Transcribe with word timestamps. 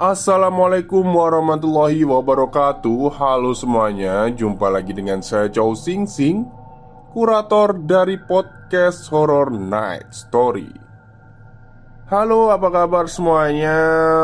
Assalamualaikum 0.00 1.04
warahmatullahi 1.04 2.08
wabarakatuh. 2.08 3.20
Halo 3.20 3.52
semuanya 3.52 4.32
Jumpa 4.32 4.72
lagi 4.72 4.96
dengan 4.96 5.20
saya 5.20 5.52
Chow 5.52 5.76
Sing 5.76 6.08
Sing 6.08 6.48
Kurator 7.12 7.76
dari 7.84 8.16
podcast 8.16 9.12
Horror 9.12 9.52
Night 9.52 10.08
Story. 10.08 10.72
Halo 12.08 12.48
apa 12.48 12.72
kabar 12.72 13.12
semuanya? 13.12 13.76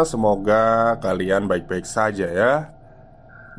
Semoga 0.09 0.97
kalian 0.97 1.45
baik-baik 1.45 1.85
saja 1.85 2.25
ya. 2.25 2.73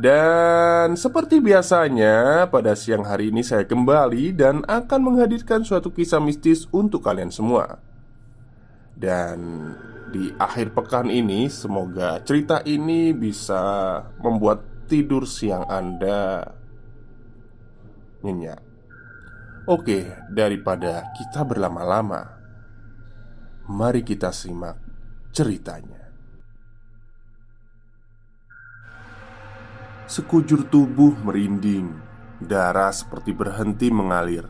Dan 0.01 0.97
seperti 0.97 1.37
biasanya, 1.37 2.49
pada 2.49 2.73
siang 2.73 3.05
hari 3.05 3.29
ini 3.29 3.45
saya 3.45 3.69
kembali 3.69 4.33
dan 4.33 4.65
akan 4.65 5.05
menghadirkan 5.05 5.61
suatu 5.61 5.93
kisah 5.93 6.17
mistis 6.17 6.65
untuk 6.73 7.05
kalian 7.05 7.29
semua. 7.29 7.77
Dan 8.97 9.37
di 10.07 10.31
akhir 10.39 10.71
pekan 10.71 11.11
ini, 11.11 11.51
semoga 11.51 12.23
cerita 12.23 12.63
ini 12.63 13.11
bisa 13.11 13.99
membuat 14.23 14.87
tidur 14.87 15.27
siang 15.27 15.67
Anda 15.67 16.47
nyenyak. 18.23 18.61
Oke, 19.67 20.07
daripada 20.31 21.11
kita 21.11 21.43
berlama-lama, 21.43 22.23
mari 23.67 23.99
kita 23.99 24.31
simak 24.31 24.79
ceritanya. 25.35 26.07
Sekujur 30.07 30.71
tubuh 30.71 31.19
merinding, 31.19 31.91
darah 32.39 32.95
seperti 32.95 33.35
berhenti 33.35 33.91
mengalir 33.91 34.47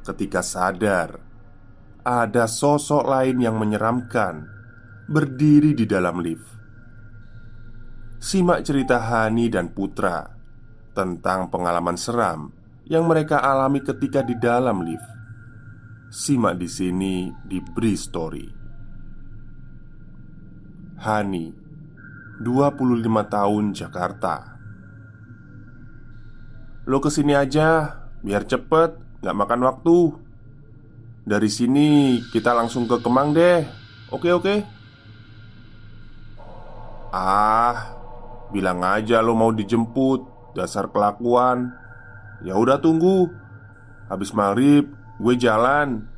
ketika 0.00 0.40
sadar 0.40 1.20
ada 2.04 2.44
sosok 2.44 3.04
lain 3.04 3.40
yang 3.40 3.56
menyeramkan 3.56 4.53
berdiri 5.04 5.76
di 5.76 5.84
dalam 5.84 6.20
lift. 6.20 6.48
Simak 8.24 8.64
cerita 8.64 9.04
Hani 9.04 9.52
dan 9.52 9.68
Putra 9.76 10.24
tentang 10.96 11.52
pengalaman 11.52 12.00
seram 12.00 12.48
yang 12.88 13.04
mereka 13.04 13.40
alami 13.44 13.84
ketika 13.84 14.24
di 14.24 14.32
dalam 14.40 14.80
lift. 14.80 15.08
Simak 16.08 16.56
di 16.56 16.68
sini 16.70 17.28
di 17.44 17.60
Bri 17.60 17.92
Story. 17.98 18.46
Hani, 21.04 21.52
25 22.40 23.24
tahun 23.28 23.64
Jakarta. 23.76 24.36
Lo 26.88 27.00
ke 27.00 27.12
sini 27.12 27.36
aja, 27.36 27.92
biar 28.24 28.44
cepet, 28.48 29.04
gak 29.24 29.36
makan 29.36 29.60
waktu 29.64 29.98
Dari 31.24 31.48
sini 31.48 32.20
kita 32.28 32.52
langsung 32.52 32.84
ke 32.84 33.00
Kemang 33.00 33.32
deh 33.32 33.64
Oke 34.12 34.28
oke 34.28 34.73
Ah, 37.14 37.94
bilang 38.50 38.82
aja 38.82 39.22
lo 39.22 39.38
mau 39.38 39.54
dijemput, 39.54 40.50
dasar 40.58 40.90
kelakuan. 40.90 41.70
Ya 42.42 42.58
udah 42.58 42.82
tunggu. 42.82 43.30
Habis 44.10 44.34
maghrib 44.34 44.90
gue 45.22 45.34
jalan. 45.38 46.10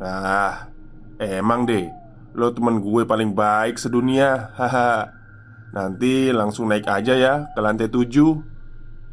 Ah, 0.00 0.72
emang 1.20 1.68
deh, 1.68 1.84
lo 2.32 2.48
temen 2.56 2.80
gue 2.80 3.04
paling 3.04 3.36
baik 3.36 3.76
sedunia. 3.76 4.56
Haha. 4.56 5.12
Nanti 5.76 6.32
langsung 6.32 6.72
naik 6.72 6.88
aja 6.88 7.12
ya 7.12 7.34
ke 7.52 7.60
lantai 7.60 7.92
tujuh. 7.92 8.40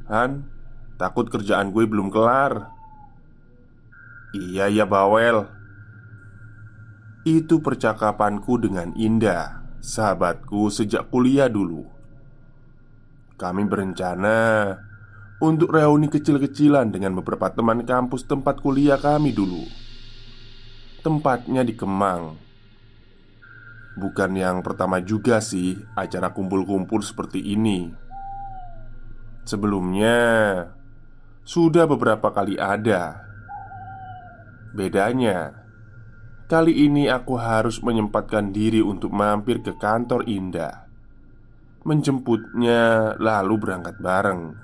Han, 0.07 0.47
takut 0.95 1.27
kerjaan 1.27 1.75
gue 1.75 1.83
belum 1.83 2.07
kelar. 2.07 2.71
Iya 4.31 4.71
ya 4.71 4.87
bawel. 4.87 5.51
Itu 7.27 7.59
percakapanku 7.59 8.55
dengan 8.55 8.95
Indah 8.95 9.59
sahabatku 9.79 10.67
sejak 10.71 11.07
kuliah 11.07 11.47
dulu. 11.47 11.87
Kami 13.39 13.63
berencana 13.63 14.75
untuk 15.39 15.71
reuni 15.71 16.11
kecil-kecilan 16.11 16.91
dengan 16.91 17.15
beberapa 17.15 17.47
teman 17.47 17.87
kampus 17.87 18.27
tempat 18.27 18.59
kuliah 18.59 18.99
kami 18.99 19.31
dulu. 19.31 19.63
Tempatnya 20.99 21.63
di 21.63 21.73
Kemang. 21.79 22.35
Bukan 23.95 24.31
yang 24.35 24.59
pertama 24.59 24.99
juga 24.99 25.39
sih 25.39 25.79
acara 25.95 26.35
kumpul-kumpul 26.35 26.99
seperti 26.99 27.39
ini. 27.55 27.87
Sebelumnya 29.47 30.19
sudah 31.47 31.87
beberapa 31.87 32.29
kali 32.35 32.59
ada. 32.59 33.23
Bedanya, 34.75 35.68
Kali 36.49 36.89
ini 36.89 37.05
aku 37.05 37.37
harus 37.37 37.77
menyempatkan 37.85 38.49
diri 38.49 38.81
untuk 38.81 39.13
mampir 39.13 39.61
ke 39.61 39.77
kantor 39.77 40.25
Indah. 40.25 40.89
Menjemputnya 41.85 43.13
lalu 43.21 43.53
berangkat 43.61 44.01
bareng. 44.01 44.57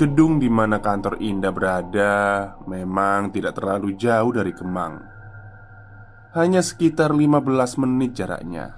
Gedung 0.00 0.40
di 0.40 0.48
mana 0.48 0.80
kantor 0.80 1.20
Indah 1.20 1.52
berada 1.52 2.16
memang 2.64 3.28
tidak 3.28 3.60
terlalu 3.60 3.92
jauh 3.92 4.32
dari 4.32 4.56
Kemang. 4.56 5.04
Hanya 6.32 6.64
sekitar 6.64 7.12
15 7.12 7.84
menit 7.84 8.16
jaraknya. 8.16 8.72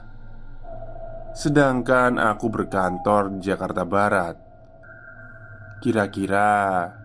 Sedangkan 1.38 2.19
aku 2.19 2.50
berkantor 2.50 3.38
di 3.38 3.47
Jakarta 3.47 3.87
Barat. 3.87 4.34
Kira-kira 5.78 6.98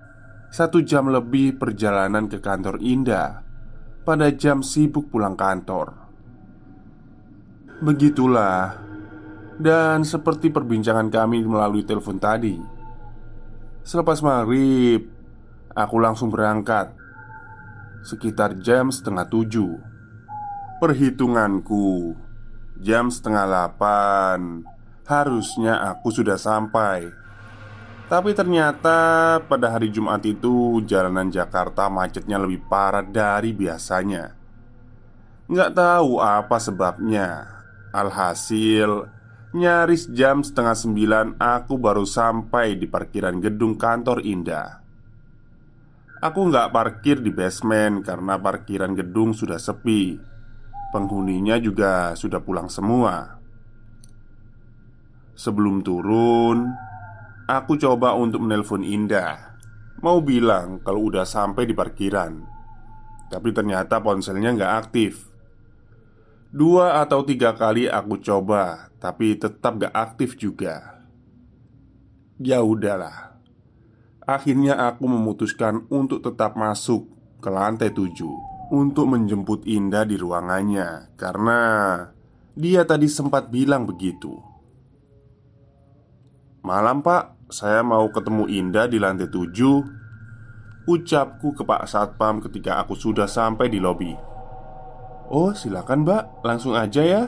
satu 0.56 0.80
jam 0.80 1.12
lebih 1.12 1.60
perjalanan 1.60 2.32
ke 2.32 2.40
kantor 2.40 2.80
Indah 2.80 3.44
pada 4.08 4.32
jam 4.32 4.64
sibuk 4.64 5.12
pulang 5.12 5.36
kantor. 5.36 5.92
Begitulah, 7.84 8.80
dan 9.60 10.08
seperti 10.08 10.56
perbincangan 10.56 11.12
kami 11.12 11.44
melalui 11.44 11.84
telepon 11.84 12.16
tadi. 12.16 12.56
Selepas 13.84 14.24
maghrib, 14.24 15.12
aku 15.76 15.96
langsung 16.00 16.32
berangkat 16.32 16.96
sekitar 18.08 18.56
jam 18.64 18.96
setengah 18.96 19.28
tujuh. 19.28 19.76
Perhitunganku, 20.80 22.16
jam 22.80 23.12
setengah 23.12 23.44
delapan 23.44 24.64
harusnya 25.04 25.84
aku 25.84 26.16
sudah 26.16 26.40
sampai. 26.40 27.25
Tapi 28.06 28.38
ternyata 28.38 29.42
pada 29.50 29.74
hari 29.74 29.90
Jumat 29.90 30.22
itu 30.30 30.78
jalanan 30.86 31.34
Jakarta 31.34 31.90
macetnya 31.90 32.38
lebih 32.38 32.62
parah 32.70 33.02
dari 33.02 33.50
biasanya. 33.50 34.30
Nggak 35.50 35.74
tahu 35.74 36.22
apa 36.22 36.58
sebabnya. 36.62 37.50
Alhasil 37.90 39.10
Nyaris 39.56 40.12
jam 40.12 40.44
setengah 40.44 40.76
sembilan 40.76 41.40
aku 41.40 41.80
baru 41.80 42.04
sampai 42.04 42.76
di 42.76 42.92
parkiran 42.92 43.40
gedung 43.40 43.80
kantor 43.80 44.20
Indah. 44.28 44.84
Aku 46.20 46.52
nggak 46.52 46.76
parkir 46.76 47.24
di 47.24 47.32
basement 47.32 48.04
karena 48.04 48.36
parkiran 48.36 48.92
gedung 48.92 49.32
sudah 49.32 49.56
sepi. 49.56 50.20
Penghuninya 50.92 51.56
juga 51.56 52.12
sudah 52.20 52.44
pulang 52.44 52.68
semua. 52.68 53.40
Sebelum 55.40 55.80
turun 55.80 56.76
aku 57.46 57.78
coba 57.78 58.14
untuk 58.18 58.46
menelpon 58.46 58.82
Indah. 58.82 59.58
Mau 60.02 60.22
bilang 60.22 60.82
kalau 60.84 61.10
udah 61.10 61.26
sampai 61.26 61.66
di 61.66 61.74
parkiran. 61.74 62.46
Tapi 63.32 63.50
ternyata 63.50 64.02
ponselnya 64.02 64.54
nggak 64.54 64.74
aktif. 64.86 65.34
Dua 66.56 67.04
atau 67.04 67.20
tiga 67.28 67.52
kali 67.52 67.92
aku 67.92 68.16
coba 68.24 68.88
Tapi 68.96 69.36
tetap 69.36 69.76
gak 69.76 69.92
aktif 69.92 70.40
juga. 70.40 71.04
Ya 72.40 72.64
udahlah. 72.64 73.36
Akhirnya 74.24 74.80
aku 74.88 75.04
memutuskan 75.04 75.84
untuk 75.92 76.24
tetap 76.24 76.56
masuk 76.56 77.12
ke 77.44 77.50
lantai 77.52 77.92
tujuh 77.92 78.32
Untuk 78.72 79.12
menjemput 79.12 79.68
Indah 79.68 80.08
di 80.08 80.16
ruangannya 80.16 81.12
Karena 81.20 81.60
dia 82.56 82.88
tadi 82.88 83.12
sempat 83.12 83.52
bilang 83.52 83.84
begitu. 83.84 84.40
Malam 86.64 87.04
pak, 87.04 87.35
saya 87.46 87.86
mau 87.86 88.10
ketemu 88.10 88.50
Indah 88.50 88.90
di 88.90 88.98
lantai 88.98 89.30
tujuh. 89.30 89.86
Ucapku 90.86 91.54
ke 91.54 91.66
Pak 91.66 91.90
Satpam 91.90 92.42
ketika 92.42 92.78
aku 92.82 92.94
sudah 92.94 93.26
sampai 93.26 93.70
di 93.70 93.82
lobi. 93.82 94.14
Oh 95.30 95.50
silakan 95.54 96.06
mbak, 96.06 96.46
langsung 96.46 96.78
aja 96.78 97.02
ya. 97.02 97.24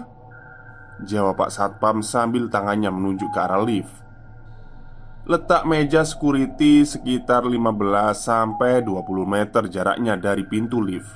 Jawab 1.06 1.38
Pak 1.42 1.54
Satpam 1.54 2.06
sambil 2.06 2.50
tangannya 2.50 2.94
menunjuk 2.94 3.30
ke 3.34 3.40
arah 3.42 3.62
lift. 3.62 3.94
Letak 5.26 5.66
meja 5.66 6.06
security 6.06 6.86
sekitar 6.86 7.46
15 7.46 7.58
sampai 8.14 8.86
20 8.86 9.26
meter 9.26 9.66
jaraknya 9.70 10.18
dari 10.18 10.46
pintu 10.46 10.82
lift. 10.82 11.10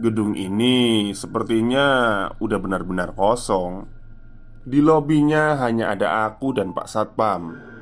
Gedung 0.00 0.36
ini 0.36 1.12
sepertinya 1.16 2.28
udah 2.36 2.58
benar-benar 2.60 3.16
kosong. 3.16 3.88
Di 4.64 4.80
lobinya 4.80 5.56
hanya 5.60 5.92
ada 5.92 6.28
aku 6.28 6.56
dan 6.56 6.72
Pak 6.72 6.88
Satpam 6.88 7.73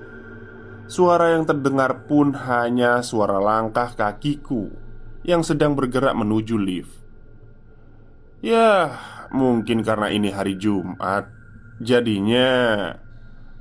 Suara 0.91 1.35
yang 1.35 1.47
terdengar 1.47 2.07
pun 2.11 2.35
hanya 2.35 3.01
suara 3.01 3.39
langkah 3.39 3.95
kakiku 3.95 4.71
Yang 5.23 5.55
sedang 5.55 5.79
bergerak 5.79 6.13
menuju 6.13 6.57
lift 6.59 7.03
Ya, 8.43 8.99
mungkin 9.31 9.87
karena 9.87 10.11
ini 10.11 10.35
hari 10.35 10.59
Jumat, 10.59 11.31
jadinya 11.79 12.91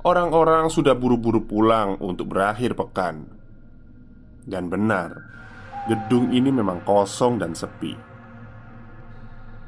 orang-orang 0.02 0.66
sudah 0.66 0.98
buru-buru 0.98 1.46
pulang 1.46 2.02
untuk 2.02 2.34
berakhir 2.34 2.74
pekan. 2.74 3.30
Dan 4.42 4.66
benar, 4.66 5.14
gedung 5.86 6.34
ini 6.34 6.50
memang 6.50 6.82
kosong 6.82 7.38
dan 7.38 7.54
sepi. 7.54 7.94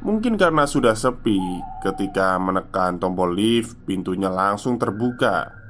Mungkin 0.02 0.34
karena 0.34 0.66
sudah 0.66 0.98
sepi, 0.98 1.38
ketika 1.86 2.34
menekan 2.42 2.98
tombol 2.98 3.38
lift, 3.38 3.78
pintunya 3.86 4.26
langsung 4.26 4.82
terbuka. 4.82 5.63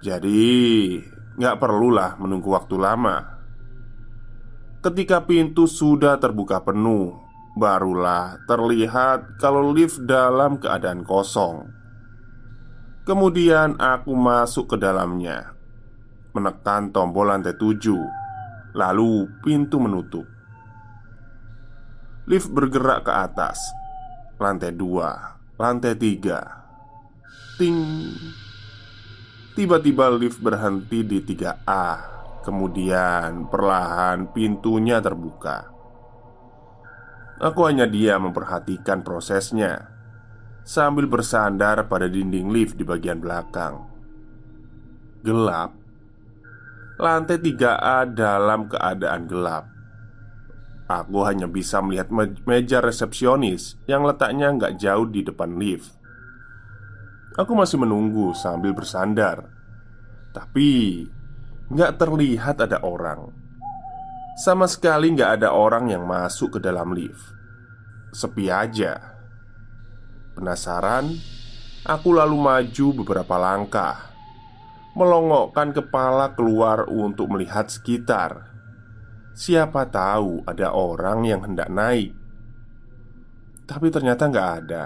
Jadi, 0.00 0.96
nggak 1.36 1.58
perlulah 1.60 2.16
menunggu 2.16 2.56
waktu 2.56 2.76
lama. 2.80 3.40
Ketika 4.80 5.20
pintu 5.28 5.68
sudah 5.68 6.16
terbuka 6.16 6.64
penuh, 6.64 7.30
Barulah 7.50 8.38
terlihat 8.46 9.42
kalau 9.42 9.74
lift 9.74 9.98
dalam 10.06 10.62
keadaan 10.62 11.02
kosong. 11.02 11.66
Kemudian 13.02 13.74
aku 13.74 14.14
masuk 14.14 14.70
ke 14.70 14.76
dalamnya, 14.78 15.50
menekan 16.30 16.94
tombol 16.94 17.26
lantai 17.26 17.58
tujuh, 17.58 17.98
lalu 18.72 19.26
pintu 19.42 19.82
menutup. 19.82 20.24
Lift 22.30 22.54
bergerak 22.54 23.10
ke 23.10 23.12
atas, 23.12 23.58
lantai 24.38 24.70
dua, 24.70 25.42
lantai 25.58 25.98
tiga, 25.98 26.64
ting. 27.58 28.14
Tiba-tiba 29.50 30.06
lift 30.14 30.38
berhenti 30.38 31.02
di 31.02 31.18
3A. 31.20 31.86
Kemudian 32.40 33.50
perlahan 33.50 34.30
pintunya 34.32 35.02
terbuka. 35.02 35.70
Aku 37.40 37.64
hanya 37.64 37.88
diam 37.88 38.28
memperhatikan 38.28 39.00
prosesnya 39.00 39.88
Sambil 40.60 41.08
bersandar 41.08 41.88
pada 41.88 42.04
dinding 42.04 42.52
lift 42.52 42.76
di 42.76 42.84
bagian 42.84 43.16
belakang 43.16 43.80
Gelap 45.24 45.72
Lantai 47.00 47.40
3A 47.40 48.12
dalam 48.12 48.68
keadaan 48.68 49.24
gelap 49.24 49.72
Aku 50.84 51.24
hanya 51.24 51.48
bisa 51.48 51.80
melihat 51.80 52.12
meja 52.44 52.84
resepsionis 52.84 53.80
Yang 53.88 54.12
letaknya 54.12 54.52
nggak 54.52 54.76
jauh 54.76 55.08
di 55.08 55.24
depan 55.24 55.56
lift 55.56 55.96
Aku 57.40 57.56
masih 57.56 57.80
menunggu 57.80 58.36
sambil 58.36 58.76
bersandar. 58.76 59.48
Tapi 60.36 61.08
nggak 61.72 61.96
terlihat 61.96 62.60
ada 62.60 62.84
orang. 62.84 63.32
Sama 64.36 64.68
sekali 64.68 65.16
nggak 65.16 65.40
ada 65.40 65.56
orang 65.56 65.88
yang 65.88 66.04
masuk 66.04 66.56
ke 66.56 66.58
dalam 66.60 66.92
lift. 66.92 67.32
Sepi 68.12 68.52
aja. 68.52 69.16
Penasaran, 70.36 71.16
aku 71.88 72.12
lalu 72.12 72.36
maju 72.36 72.86
beberapa 73.00 73.40
langkah. 73.40 74.12
Melongokkan 74.92 75.72
kepala 75.72 76.36
keluar 76.36 76.92
untuk 76.92 77.32
melihat 77.32 77.72
sekitar. 77.72 78.52
Siapa 79.32 79.88
tahu 79.88 80.44
ada 80.44 80.76
orang 80.76 81.24
yang 81.24 81.40
hendak 81.40 81.72
naik. 81.72 82.12
Tapi 83.64 83.88
ternyata 83.88 84.28
nggak 84.28 84.48
ada. 84.60 84.82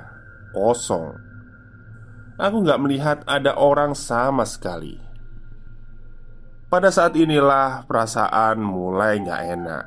Kosong 0.55 1.34
Aku 2.35 2.67
nggak 2.67 2.83
melihat 2.83 3.19
ada 3.31 3.55
orang 3.55 3.95
sama 3.95 4.43
sekali. 4.43 4.99
Pada 6.67 6.91
saat 6.91 7.15
inilah 7.15 7.87
perasaan 7.87 8.59
mulai 8.59 9.23
gak 9.23 9.43
enak. 9.47 9.85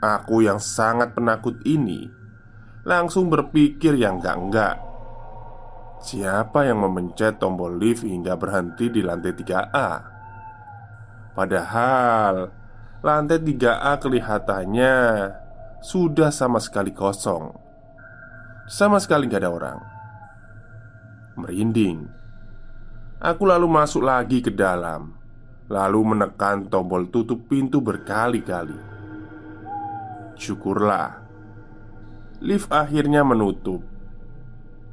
Aku 0.00 0.40
yang 0.44 0.60
sangat 0.60 1.16
penakut 1.16 1.60
ini 1.64 2.08
Langsung 2.84 3.32
berpikir 3.32 3.96
yang 3.96 4.20
gak-enggak 4.20 4.76
Siapa 6.04 6.68
yang 6.68 6.84
memencet 6.84 7.40
tombol 7.40 7.80
lift 7.80 8.04
hingga 8.04 8.36
berhenti 8.36 8.92
di 8.92 9.00
lantai 9.00 9.32
3A? 9.32 9.90
Padahal 11.32 12.52
Lantai 13.00 13.40
3A 13.40 13.92
kelihatannya 13.96 14.96
Sudah 15.80 16.28
sama 16.28 16.60
sekali 16.60 16.92
kosong. 16.92 17.52
Sama 18.68 19.00
sekali 19.00 19.24
gak 19.28 19.40
ada 19.40 19.52
orang 19.52 19.93
Merinding. 21.34 22.06
Aku 23.18 23.48
lalu 23.48 23.66
masuk 23.66 24.04
lagi 24.04 24.44
ke 24.44 24.52
dalam 24.52 25.16
Lalu 25.72 26.00
menekan 26.12 26.68
tombol 26.68 27.08
tutup 27.08 27.48
pintu 27.48 27.80
berkali-kali. 27.80 28.76
Syukurlah 30.36 31.24
Lift 32.44 32.68
akhirnya 32.68 33.24
menutup. 33.24 33.80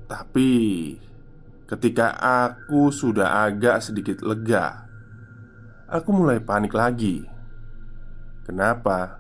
Tapi 0.08 0.52
Ketika 1.68 2.16
aku 2.20 2.92
sudah 2.92 3.48
agak 3.48 3.84
sedikit 3.84 4.24
lega 4.24 4.88
Aku 5.92 6.16
mulai 6.16 6.40
panik 6.40 6.72
lagi. 6.72 7.28
Kenapa? 8.48 9.20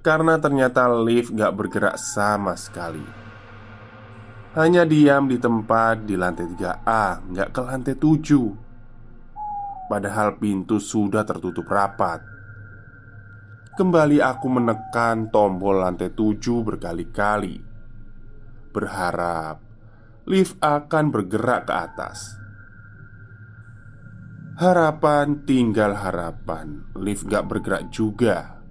Karena 0.00 0.40
ternyata 0.40 0.88
lift 0.88 1.36
gak 1.36 1.52
bergerak 1.52 2.00
sama 2.00 2.56
sekali 2.56 3.21
Hanya 4.52 4.84
diam 4.84 5.32
di 5.32 5.40
tempat 5.40 6.04
di 6.04 6.12
lantai 6.12 6.44
3A 6.44 7.24
Gak 7.32 7.56
ke 7.56 7.60
lantai 7.64 7.96
7 7.96 9.88
Padahal 9.88 10.36
pintu 10.36 10.76
sudah 10.76 11.24
tertutup 11.24 11.68
rapat. 11.68 12.20
Kembali 13.76 14.20
aku 14.20 14.48
menekan 14.48 15.28
tombol 15.28 15.84
lantai 15.84 16.12
tujuh 16.12 16.64
berkali-kali. 16.64 17.60
Berharap 18.72 19.60
lift 20.28 20.56
akan 20.60 21.04
bergerak 21.12 21.68
ke 21.68 21.74
atas. 21.76 22.40
Harapan 24.56 25.48
tinggal 25.48 25.96
harapan 25.96 26.88
Lift 26.96 27.28
gak 27.28 27.48
bergerak 27.52 27.92
juga. 27.92 28.64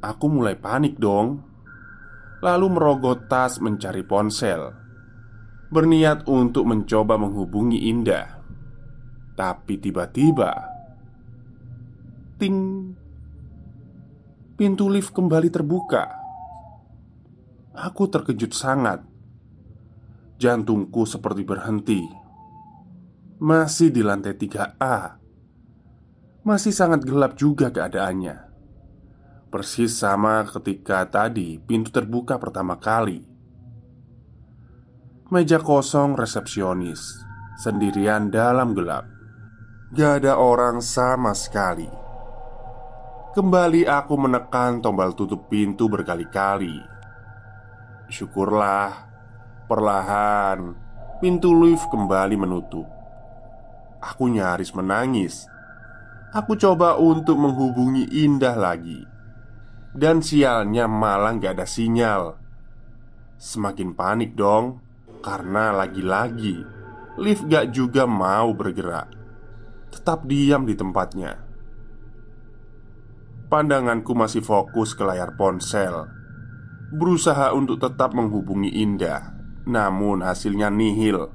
Aku 0.00 0.32
mulai 0.32 0.56
panik 0.56 0.96
dong. 0.96 1.44
Lalu 2.40 2.66
merogoh 2.72 3.20
tas 3.28 3.60
mencari 3.60 4.00
ponsel 4.00 4.81
Berniat 5.72 6.28
untuk 6.28 6.68
mencoba 6.68 7.16
menghubungi 7.16 7.88
Indah. 7.88 8.44
Tapi 9.32 9.80
tiba-tiba 9.80 10.68
Ting 12.36 12.92
Pintu 14.52 14.92
lift 14.92 15.16
kembali 15.16 15.48
terbuka. 15.48 16.12
Aku 17.72 18.04
terkejut 18.04 18.52
sangat. 18.52 19.00
Jantungku 20.36 21.08
seperti 21.08 21.40
berhenti. 21.40 22.04
Masih 23.40 23.88
di 23.88 24.04
lantai 24.04 24.36
3A 24.36 25.16
Masih 26.44 26.76
sangat 26.76 27.00
gelap 27.00 27.32
juga 27.40 27.72
keadaannya. 27.72 28.52
Persis 29.48 29.96
sama 29.96 30.44
ketika 30.44 31.08
tadi 31.08 31.56
pintu 31.56 31.88
terbuka 31.88 32.36
pertama 32.36 32.76
kali 32.76 33.31
Meja 35.32 35.56
kosong 35.64 36.12
resepsionis 36.12 37.24
Sendirian 37.56 38.28
dalam 38.28 38.76
gelap 38.76 39.08
Gak 39.96 40.20
ada 40.20 40.36
orang 40.36 40.84
sama 40.84 41.32
sekali. 41.32 41.88
Kembali 43.32 43.88
aku 43.88 44.12
menekan 44.20 44.84
tombol 44.84 45.16
tutup 45.16 45.48
pintu 45.48 45.88
berkali-kali. 45.88 46.84
Syukurlah, 48.12 49.08
perlahan 49.72 50.76
pintu 51.24 51.56
lift 51.56 51.88
kembali 51.88 52.36
menutup. 52.36 52.84
Aku 54.04 54.28
nyaris 54.28 54.76
menangis. 54.76 55.48
Aku 56.36 56.60
coba 56.60 57.00
untuk 57.00 57.40
menghubungi 57.40 58.04
Indah 58.20 58.52
lagi, 58.52 59.00
dan 59.96 60.20
sialnya 60.20 60.84
malah 60.84 61.32
gak 61.40 61.56
ada 61.56 61.64
sinyal. 61.64 62.36
Semakin 63.40 63.96
panik 63.96 64.36
dong, 64.36 64.91
karena 65.22 65.70
lagi-lagi 65.70 66.60
lift 67.16 67.46
gak 67.46 67.70
juga 67.70 68.04
mau 68.04 68.50
bergerak 68.52 69.22
tetap 69.92 70.24
diam 70.24 70.64
di 70.64 70.72
tempatnya. 70.72 71.36
Pandanganku 73.52 74.16
masih 74.16 74.40
fokus 74.40 74.96
ke 74.96 75.04
layar 75.04 75.36
ponsel, 75.36 76.08
berusaha 76.88 77.52
untuk 77.52 77.76
tetap 77.76 78.16
menghubungi 78.16 78.72
Indah, 78.80 79.36
namun 79.68 80.24
hasilnya 80.24 80.72
nihil. 80.72 81.28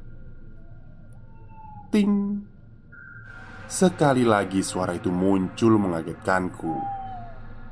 Ting, 1.93 2.41
sekali 3.69 4.25
lagi 4.25 4.65
suara 4.65 4.97
itu 4.97 5.13
muncul 5.13 5.77
mengagetkanku. 5.77 6.97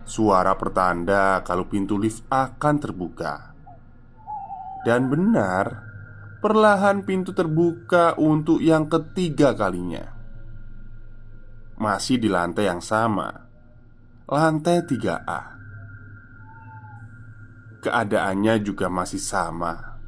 Suara 0.05 0.53
pertanda 0.53 1.41
kalau 1.41 1.65
pintu 1.65 1.97
lift 1.97 2.21
akan 2.29 2.75
terbuka, 2.77 3.57
dan 4.85 5.09
benar, 5.09 5.84
perlahan 6.45 7.01
pintu 7.01 7.33
terbuka 7.33 8.13
untuk 8.21 8.61
yang 8.61 8.85
ketiga 8.85 9.57
kalinya. 9.57 10.13
Masih 11.81 12.21
di 12.21 12.29
lantai 12.29 12.69
yang 12.69 12.85
sama 12.85 13.33
Lantai 14.29 14.85
3A 14.85 15.41
Keadaannya 17.81 18.63
juga 18.63 18.87
masih 18.87 19.19
sama 19.19 19.99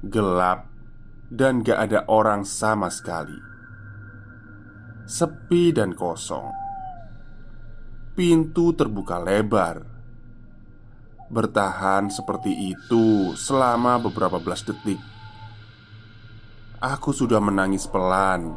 Gelap 0.00 0.64
Dan 1.26 1.60
gak 1.66 1.90
ada 1.90 2.06
orang 2.08 2.46
sama 2.46 2.88
sekali. 2.88 3.36
Sepi 5.04 5.76
dan 5.76 5.92
kosong. 5.92 6.48
Pintu 8.16 8.72
terbuka 8.72 9.20
lebar. 9.20 9.84
Bertahan 11.28 12.08
seperti 12.08 12.72
itu 12.72 13.36
selama 13.36 14.00
beberapa 14.00 14.40
belas 14.40 14.64
detik 14.64 15.17
Aku 16.78 17.10
sudah 17.10 17.42
menangis 17.42 17.90
pelan 17.90 18.54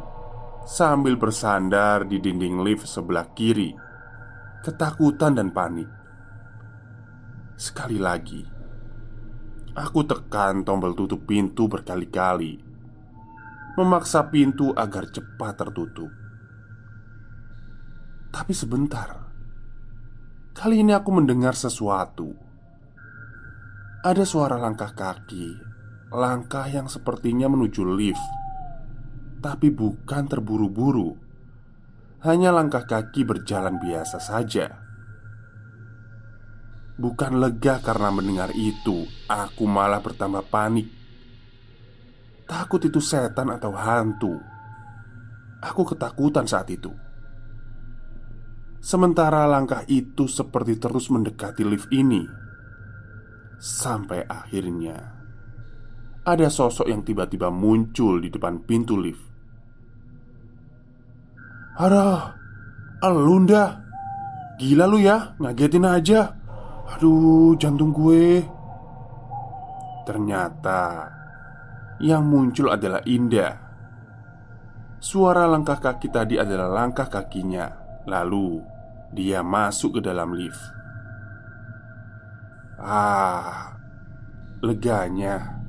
sambil 0.62 1.18
bersandar 1.18 2.06
di 2.06 2.22
dinding 2.22 2.62
lift 2.62 2.86
sebelah 2.86 3.26
kiri, 3.34 3.74
ketakutan 4.62 5.34
dan 5.34 5.50
panik. 5.50 5.90
Sekali 7.58 7.98
lagi, 7.98 8.46
aku 9.74 10.06
tekan 10.06 10.62
tombol 10.62 10.94
tutup 10.94 11.26
pintu 11.26 11.66
berkali-kali, 11.66 12.62
memaksa 13.74 14.30
pintu 14.30 14.70
agar 14.70 15.10
cepat 15.10 15.58
tertutup. 15.58 16.14
Tapi 18.30 18.54
sebentar, 18.54 19.18
kali 20.54 20.78
ini 20.78 20.94
aku 20.94 21.10
mendengar 21.10 21.58
sesuatu. 21.58 22.30
Ada 24.06 24.22
suara 24.22 24.62
langkah 24.62 24.94
kaki, 24.94 25.71
langkah 26.12 26.68
yang 26.68 26.86
sepertinya 26.92 27.48
menuju 27.48 27.82
lift 27.96 28.42
tapi 29.42 29.74
bukan 29.74 30.30
terburu-buru. 30.30 31.18
Hanya 32.22 32.54
langkah 32.54 32.86
kaki 32.86 33.26
berjalan 33.26 33.82
biasa 33.82 34.22
saja. 34.22 34.78
Bukan 36.94 37.42
lega 37.42 37.82
karena 37.82 38.14
mendengar 38.14 38.54
itu, 38.54 39.02
aku 39.26 39.66
malah 39.66 39.98
bertambah 39.98 40.46
panik. 40.46 40.86
Takut 42.46 42.78
itu 42.86 43.02
setan 43.02 43.50
atau 43.50 43.74
hantu. 43.74 44.38
Aku 45.58 45.82
ketakutan 45.82 46.46
saat 46.46 46.70
itu. 46.70 46.94
Sementara 48.78 49.42
langkah 49.50 49.82
itu 49.90 50.30
seperti 50.30 50.78
terus 50.78 51.10
mendekati 51.10 51.66
lift 51.66 51.90
ini, 51.90 52.22
sampai 53.58 54.26
akhirnya 54.26 55.21
ada 56.22 56.46
sosok 56.46 56.86
yang 56.86 57.02
tiba-tiba 57.02 57.50
muncul 57.50 58.22
di 58.22 58.30
depan 58.30 58.62
pintu 58.62 58.94
lift. 58.94 59.22
Aduh, 61.82 62.20
Alunda 63.02 63.82
Gila 64.62 64.86
lu 64.86 65.02
ya, 65.02 65.34
ngagetin 65.42 65.82
aja. 65.82 66.38
Aduh, 66.94 67.58
jantung 67.58 67.90
gue. 67.90 68.44
Ternyata 70.06 71.10
Yang 71.98 72.22
muncul 72.22 72.66
adalah 72.70 73.02
Indah. 73.02 73.58
Suara 75.02 75.50
langkah 75.50 75.82
kaki 75.82 76.14
tadi 76.14 76.38
adalah 76.38 76.70
langkah 76.70 77.10
kakinya. 77.10 77.66
Lalu 78.06 78.62
Dia 79.10 79.42
masuk 79.42 79.98
ke 79.98 80.00
dalam 80.06 80.30
lift. 80.30 80.62
Ah 82.78 83.74
Leganya 84.62 85.61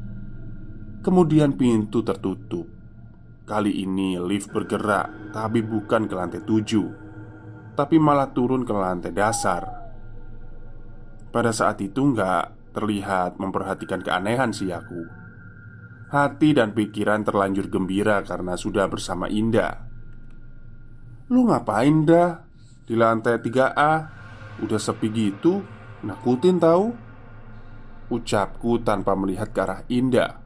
Kemudian 1.03 1.59
pintu 1.59 1.99
tertutup. 1.99 2.63
Kali 3.43 3.83
ini 3.83 4.15
lift 4.15 4.55
bergerak 4.55 5.35
Tapi 5.35 5.59
bukan 5.59 6.07
ke 6.07 6.15
lantai 6.15 6.47
tujuh 6.47 6.87
Tapi 7.75 7.99
malah 7.99 8.31
turun 8.31 8.63
ke 8.63 8.71
lantai 8.71 9.11
dasar. 9.11 9.67
Pada 11.27 11.51
saat 11.51 11.83
itu 11.83 12.07
nggak 12.07 12.71
terlihat 12.71 13.35
memperhatikan 13.35 13.99
keanehan 13.99 14.55
si 14.55 14.71
aku. 14.71 15.03
Hati 16.07 16.55
dan 16.55 16.71
pikiran 16.71 17.27
terlanjur 17.27 17.67
gembira 17.67 18.23
karena 18.23 18.55
sudah 18.55 18.87
bersama 18.87 19.27
Indah. 19.27 19.83
Lu 21.27 21.43
ngapain 21.51 22.07
dah? 22.07 22.47
Di 22.87 22.95
lantai 22.95 23.43
3A 23.43 23.93
Udah 24.63 24.79
sepi 24.79 25.11
gitu? 25.11 25.59
Nakutin 26.05 26.63
tahu? 26.63 26.95
Ucapku 28.07 28.79
tanpa 28.85 29.17
melihat 29.19 29.51
ke 29.51 29.59
arah 29.59 29.81
Indah 29.91 30.42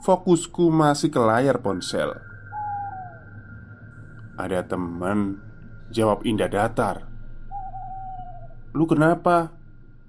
Fokusku 0.00 0.72
masih 0.72 1.12
ke 1.12 1.20
layar 1.20 1.60
ponsel 1.60 2.16
Ada 4.40 4.64
temen 4.64 5.36
Jawab 5.92 6.24
Indah 6.24 6.48
datar 6.48 7.04
Lu 8.72 8.88
kenapa? 8.88 9.52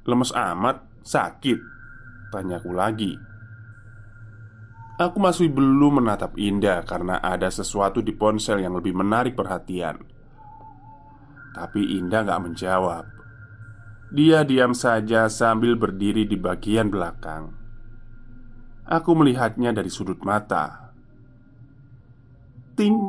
Lemes 0.08 0.32
amat? 0.32 0.88
Sakit? 1.04 1.60
Tanyaku 2.32 2.72
lagi 2.72 3.20
Aku 4.96 5.20
masih 5.20 5.52
belum 5.52 6.00
menatap 6.00 6.40
Indah 6.40 6.88
karena 6.88 7.20
ada 7.20 7.52
sesuatu 7.52 8.00
di 8.00 8.16
ponsel 8.16 8.64
yang 8.64 8.80
lebih 8.80 8.96
menarik 8.96 9.36
perhatian 9.36 10.00
Tapi 11.52 12.00
Indah 12.00 12.24
gak 12.24 12.40
menjawab 12.40 13.12
Dia 14.08 14.48
diam 14.48 14.72
saja 14.72 15.28
sambil 15.28 15.76
berdiri 15.76 16.24
di 16.24 16.40
bagian 16.40 16.88
belakang 16.88 17.61
Aku 18.92 19.16
melihatnya 19.16 19.72
dari 19.72 19.88
sudut 19.88 20.20
mata. 20.28 20.92
Ting. 22.76 23.00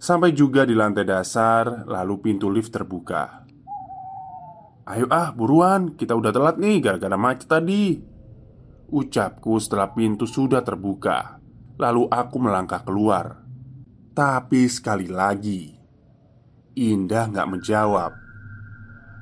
Sampai 0.00 0.32
juga 0.32 0.64
di 0.64 0.72
lantai 0.72 1.04
dasar, 1.04 1.84
lalu 1.84 2.24
pintu 2.24 2.48
lift 2.48 2.72
terbuka. 2.72 3.44
Ayo 4.88 5.04
ah, 5.12 5.36
buruan, 5.36 5.92
kita 6.00 6.16
udah 6.16 6.32
telat 6.32 6.56
nih 6.56 6.80
gara-gara 6.80 7.12
macet 7.20 7.44
tadi. 7.44 8.00
Ucapku 8.88 9.60
setelah 9.60 9.92
pintu 9.92 10.24
sudah 10.24 10.64
terbuka. 10.64 11.36
Lalu 11.76 12.08
aku 12.08 12.36
melangkah 12.40 12.80
keluar. 12.88 13.44
Tapi 14.16 14.64
sekali 14.64 15.12
lagi, 15.12 15.76
Indah 16.72 17.28
nggak 17.28 17.48
menjawab. 17.52 18.12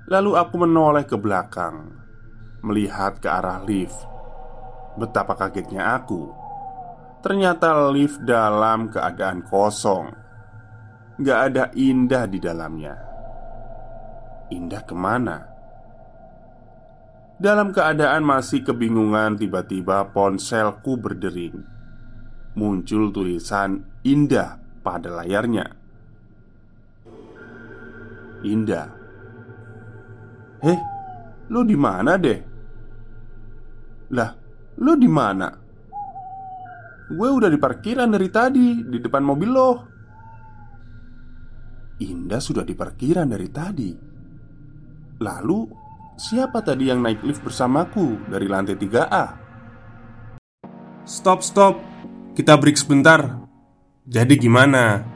Lalu 0.06 0.30
aku 0.38 0.54
menoleh 0.54 1.02
ke 1.02 1.18
belakang, 1.18 1.90
melihat 2.62 3.18
ke 3.18 3.26
arah 3.26 3.58
lift. 3.66 4.13
Betapa 4.94 5.34
kagetnya 5.34 5.98
aku. 5.98 6.30
Ternyata 7.24 7.90
lift 7.90 8.22
dalam 8.22 8.92
keadaan 8.92 9.42
kosong. 9.48 10.12
Gak 11.18 11.40
ada 11.50 11.64
Indah 11.74 12.26
di 12.28 12.38
dalamnya. 12.38 12.94
Indah 14.52 14.82
ke 14.84 14.94
mana? 14.94 15.38
Dalam 17.34 17.74
keadaan 17.74 18.22
masih 18.22 18.62
kebingungan 18.62 19.34
Tiba-tiba 19.34 20.14
ponselku 20.14 20.94
berdering. 21.00 21.64
Muncul 22.54 23.10
tulisan 23.10 23.82
Indah 24.06 24.62
pada 24.84 25.10
layarnya. 25.10 25.66
Indah. 28.44 28.92
Heh, 30.60 30.80
lo 31.48 31.64
di 31.64 31.74
mana 31.74 32.20
deh? 32.20 32.40
Lah, 34.12 34.43
Lo 34.82 34.98
di 34.98 35.06
mana? 35.06 35.50
Gue 37.04 37.28
udah 37.28 37.52
di 37.52 37.60
parkiran 37.60 38.08
dari 38.08 38.32
tadi 38.32 38.80
Di 38.80 38.96
depan 38.96 39.20
mobil 39.20 39.50
lo 39.52 39.70
Indah 42.02 42.42
sudah 42.42 42.66
di 42.66 42.74
parkiran 42.74 43.30
dari 43.30 43.46
tadi. 43.54 43.94
Lalu, 45.22 45.60
siapa 46.18 46.58
tadi 46.58 46.90
yang 46.90 46.98
naik 46.98 47.22
lift 47.22 47.46
bersamaku 47.46 48.18
dari 48.26 48.50
lantai 48.50 48.74
3A? 48.74 49.26
Stop, 51.06 51.46
stop. 51.46 51.78
Kita 52.34 52.58
break 52.58 52.74
sebentar. 52.74 53.46
Jadi 54.10 54.34
gimana? 54.34 55.06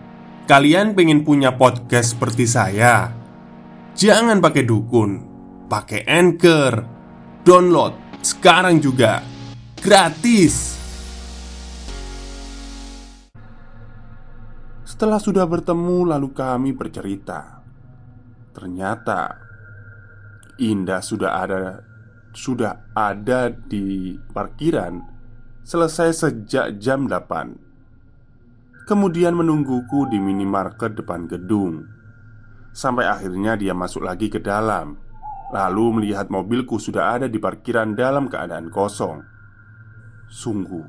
Kalian 0.46 0.94
pengen 0.94 1.26
punya 1.26 1.58
podcast 1.58 2.14
seperti 2.14 2.46
saya? 2.46 3.10
Jangan 3.98 4.38
pakai 4.38 4.62
dukun, 4.62 5.10
pakai 5.66 6.06
Anchor. 6.06 6.72
Download 7.42 8.22
sekarang 8.22 8.78
juga. 8.78 9.37
Gratis. 9.78 10.74
Setelah 14.82 15.22
sudah 15.22 15.46
bertemu, 15.46 16.02
lalu 16.02 16.34
kami 16.34 16.74
bercerita. 16.74 17.62
Ternyata 18.50 19.38
Indah 20.58 20.98
sudah 20.98 21.38
ada 21.38 21.86
sudah 22.34 22.90
ada 22.90 23.54
di 23.54 24.18
parkiran 24.34 24.98
selesai 25.62 26.26
sejak 26.26 26.82
jam 26.82 27.06
8. 27.06 28.90
Kemudian 28.90 29.38
menungguku 29.38 30.10
di 30.10 30.18
minimarket 30.18 30.98
depan 30.98 31.30
gedung. 31.30 31.86
Sampai 32.74 33.06
akhirnya 33.06 33.54
dia 33.54 33.78
masuk 33.78 34.02
lagi 34.02 34.26
ke 34.26 34.42
dalam. 34.42 34.98
Lalu 35.54 36.02
melihat 36.02 36.26
mobilku 36.34 36.82
sudah 36.82 37.14
ada 37.14 37.30
di 37.30 37.38
parkiran 37.38 37.94
dalam 37.94 38.26
keadaan 38.26 38.74
kosong. 38.74 39.37
Sungguh, 40.28 40.84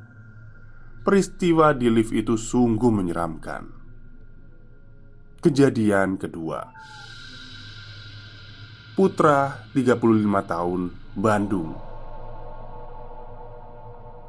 peristiwa 1.07 1.71
di 1.71 1.87
lift 1.87 2.11
itu 2.11 2.35
sungguh 2.35 2.91
menyeramkan. 2.91 3.71
Kejadian 5.39 6.19
kedua. 6.19 6.67
Putra 8.99 9.63
35 9.71 9.95
tahun 10.43 10.81
Bandung. 11.15 11.71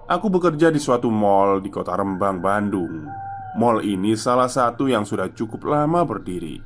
Aku 0.06 0.26
bekerja 0.30 0.70
di 0.70 0.78
suatu 0.78 1.10
mall 1.10 1.58
di 1.58 1.74
kota 1.74 1.98
Rembang, 1.98 2.38
Bandung. 2.38 3.10
Mall 3.58 3.82
ini 3.82 4.14
salah 4.14 4.46
satu 4.46 4.86
yang 4.86 5.02
sudah 5.02 5.34
cukup 5.34 5.66
lama 5.66 6.06
berdiri 6.06 6.62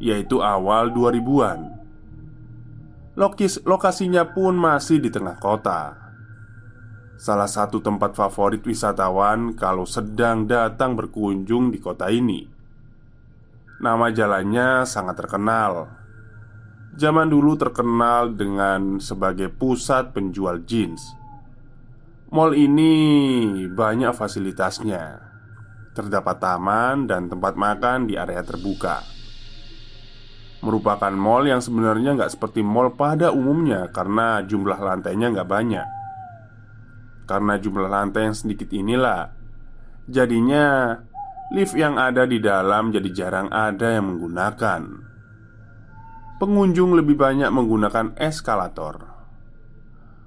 Yaitu 0.00 0.40
awal 0.40 0.88
2000-an 0.88 1.60
Lokis, 3.12 3.60
Lokasinya 3.68 4.32
pun 4.32 4.56
masih 4.56 5.04
di 5.04 5.12
tengah 5.12 5.36
kota 5.36 6.01
Salah 7.22 7.46
satu 7.46 7.78
tempat 7.78 8.18
favorit 8.18 8.66
wisatawan 8.66 9.54
kalau 9.54 9.86
sedang 9.86 10.42
datang 10.42 10.98
berkunjung 10.98 11.70
di 11.70 11.78
kota 11.78 12.10
ini 12.10 12.50
Nama 13.82 14.14
jalannya 14.14 14.86
sangat 14.86 15.18
terkenal. 15.18 15.90
Zaman 16.94 17.26
dulu 17.26 17.58
terkenal 17.58 18.30
dengan 18.30 19.02
sebagai 19.02 19.50
pusat 19.50 20.14
penjual 20.14 20.62
jeans. 20.62 21.02
Mall 22.30 22.54
ini 22.54 22.94
banyak 23.66 24.14
fasilitasnya. 24.14 25.18
Terdapat 25.98 26.38
taman 26.38 27.10
dan 27.10 27.26
tempat 27.26 27.58
makan 27.58 28.06
di 28.06 28.14
area 28.14 28.46
terbuka. 28.46 29.02
Merupakan 30.62 31.10
mall 31.10 31.50
yang 31.50 31.58
sebenarnya 31.58 32.14
nggak 32.14 32.38
seperti 32.38 32.62
mall 32.62 32.94
pada 32.94 33.34
umumnya 33.34 33.90
karena 33.90 34.46
jumlah 34.46 34.78
lantainya 34.78 35.34
nggak 35.34 35.50
banyak. 35.50 36.01
Karena 37.32 37.56
jumlah 37.56 37.88
lantai 37.88 38.28
yang 38.28 38.36
sedikit 38.36 38.68
inilah, 38.76 39.32
jadinya 40.04 41.00
Lift 41.52 41.76
yang 41.76 42.00
ada 42.00 42.24
di 42.24 42.40
dalam 42.40 42.96
jadi 42.96 43.12
jarang 43.12 43.52
ada 43.52 44.00
yang 44.00 44.16
menggunakan. 44.16 44.88
Pengunjung 46.40 46.96
lebih 46.96 47.12
banyak 47.20 47.52
menggunakan 47.52 48.16
eskalator. 48.16 49.04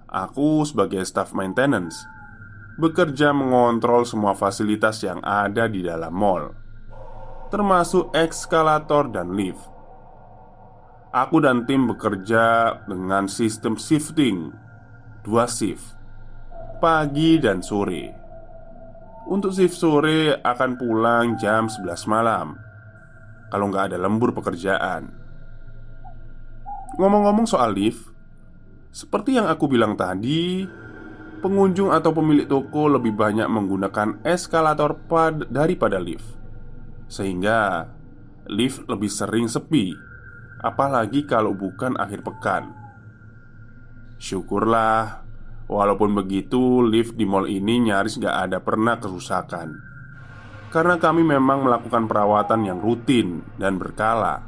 Aku 0.05 0.61
sebagai 0.69 1.01
staff 1.01 1.33
maintenance 1.33 2.05
bekerja 2.77 3.33
mengontrol 3.33 4.05
semua 4.05 4.37
fasilitas 4.37 5.01
yang 5.01 5.17
ada 5.25 5.65
di 5.65 5.81
dalam 5.81 6.13
mall, 6.13 6.53
termasuk 7.49 8.13
eskalator 8.13 9.09
dan 9.09 9.33
lift. 9.33 9.65
Aku 11.09 11.41
dan 11.41 11.65
tim 11.65 11.89
bekerja 11.89 12.85
dengan 12.85 13.25
sistem 13.25 13.81
shifting, 13.81 14.53
dua 15.25 15.49
shift, 15.49 15.94
pagi 16.77 17.39
dan 17.39 17.63
sore. 17.63 18.25
Untuk 19.25 19.57
shift 19.57 19.73
sore 19.73 20.37
akan 20.37 20.77
pulang 20.77 21.33
jam 21.41 21.65
11 21.65 22.05
malam 22.05 22.61
Kalau 23.49 23.73
nggak 23.73 23.89
ada 23.89 23.97
lembur 23.97 24.37
pekerjaan 24.37 25.09
Ngomong-ngomong 27.01 27.49
soal 27.49 27.73
lift 27.73 28.05
Seperti 28.93 29.41
yang 29.41 29.49
aku 29.49 29.65
bilang 29.65 29.97
tadi 29.97 30.69
Pengunjung 31.41 31.89
atau 31.89 32.13
pemilik 32.13 32.45
toko 32.45 32.85
lebih 32.85 33.17
banyak 33.17 33.49
menggunakan 33.49 34.21
eskalator 34.21 34.93
pad 35.09 35.49
daripada 35.49 35.97
lift 35.97 36.37
Sehingga 37.09 37.89
lift 38.45 38.85
lebih 38.85 39.09
sering 39.09 39.49
sepi 39.49 39.89
Apalagi 40.61 41.25
kalau 41.25 41.57
bukan 41.57 41.97
akhir 41.97 42.21
pekan 42.21 42.77
Syukurlah 44.21 45.24
Walaupun 45.65 46.13
begitu, 46.13 46.85
lift 46.85 47.17
di 47.17 47.25
mall 47.25 47.49
ini 47.49 47.89
nyaris 47.89 48.21
gak 48.21 48.49
ada 48.49 48.61
pernah 48.61 49.01
kerusakan. 49.01 49.73
Karena 50.69 50.95
kami 51.01 51.25
memang 51.25 51.65
melakukan 51.65 52.05
perawatan 52.05 52.69
yang 52.69 52.79
rutin 52.83 53.41
dan 53.57 53.81
berkala. 53.81 54.45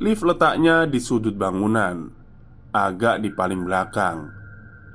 Lift 0.00 0.24
letaknya 0.24 0.88
di 0.88 0.98
sudut 1.00 1.36
bangunan 1.36 2.08
Agak 2.70 3.18
di 3.18 3.34
paling 3.34 3.66
belakang. 3.66 4.30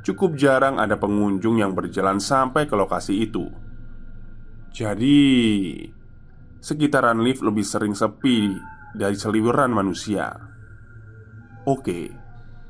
Cukup 0.05 0.39
jarang 0.39 0.79
ada 0.79 0.95
pengunjung 0.95 1.59
yang 1.59 1.75
berjalan 1.75 2.23
sampai 2.23 2.71
ke 2.71 2.75
lokasi 2.77 3.27
itu. 3.27 3.51
Jadi 4.71 5.19
Sekitaran 6.65 7.21
lift 7.21 7.45
lebih 7.45 7.61
sering 7.61 7.93
sepi 7.93 8.49
dari 8.97 9.13
seliweran 9.13 9.69
manusia. 9.69 10.33
Oke 11.69 12.24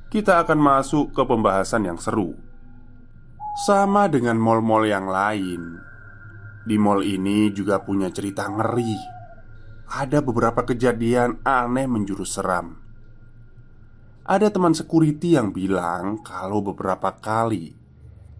kita 0.09 0.45
akan 0.45 0.59
masuk 0.59 1.11
ke 1.11 1.23
pembahasan 1.25 1.89
yang 1.89 1.99
seru. 1.99 2.37
Sama 3.65 4.11
dengan 4.11 4.35
mall-mall 4.35 4.85
yang 4.85 5.07
lain, 5.07 5.79
di 6.65 6.75
mall 6.75 7.05
ini 7.05 7.53
juga 7.55 7.79
punya 7.79 8.11
cerita 8.11 8.49
ngeri. 8.51 8.97
Ada 9.85 10.19
beberapa 10.19 10.65
kejadian 10.65 11.45
aneh 11.45 11.87
menjurus 11.87 12.35
seram. 12.35 12.75
Ada 14.25 14.49
teman 14.49 14.73
security 14.73 15.37
yang 15.37 15.53
bilang 15.53 16.25
kalau 16.25 16.65
beberapa 16.65 17.13
kali 17.21 17.85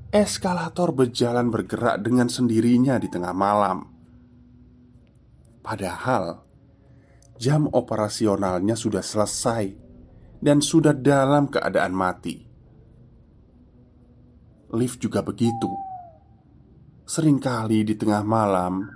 eskalator 0.10 0.96
berjalan 0.96 1.54
bergerak 1.54 2.02
dengan 2.02 2.26
sendirinya 2.26 2.98
di 2.98 3.12
tengah 3.12 3.36
malam. 3.36 3.86
Padahal 5.62 6.42
jam 7.38 7.70
operasionalnya 7.70 8.74
sudah 8.74 9.06
selesai 9.06 9.85
dan 10.40 10.60
sudah 10.60 10.96
dalam 10.96 11.48
keadaan 11.52 11.94
mati. 11.96 12.36
Lift 14.76 15.00
juga 15.00 15.24
begitu. 15.24 15.70
Seringkali 17.06 17.86
di 17.86 17.94
tengah 17.96 18.26
malam 18.26 18.90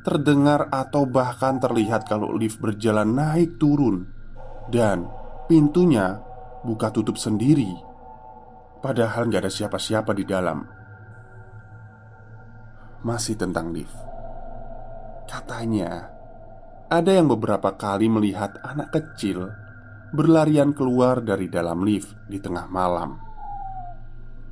terdengar 0.00 0.72
atau 0.72 1.04
bahkan 1.04 1.60
terlihat 1.60 2.08
kalau 2.08 2.32
lift 2.32 2.56
berjalan 2.62 3.12
naik 3.12 3.60
turun 3.60 4.08
dan 4.72 5.04
pintunya 5.44 6.22
buka 6.64 6.88
tutup 6.88 7.20
sendiri. 7.20 7.68
Padahal 8.80 9.28
nggak 9.28 9.44
ada 9.44 9.52
siapa-siapa 9.52 10.16
di 10.16 10.24
dalam. 10.24 10.64
Masih 13.04 13.36
tentang 13.36 13.76
lift. 13.76 13.96
Katanya 15.28 16.08
ada 16.88 17.10
yang 17.12 17.28
beberapa 17.28 17.76
kali 17.76 18.08
melihat 18.08 18.56
anak 18.64 18.90
kecil 18.90 19.52
berlarian 20.10 20.74
keluar 20.74 21.22
dari 21.22 21.46
dalam 21.46 21.86
lift 21.86 22.10
di 22.26 22.42
tengah 22.42 22.66
malam. 22.66 23.14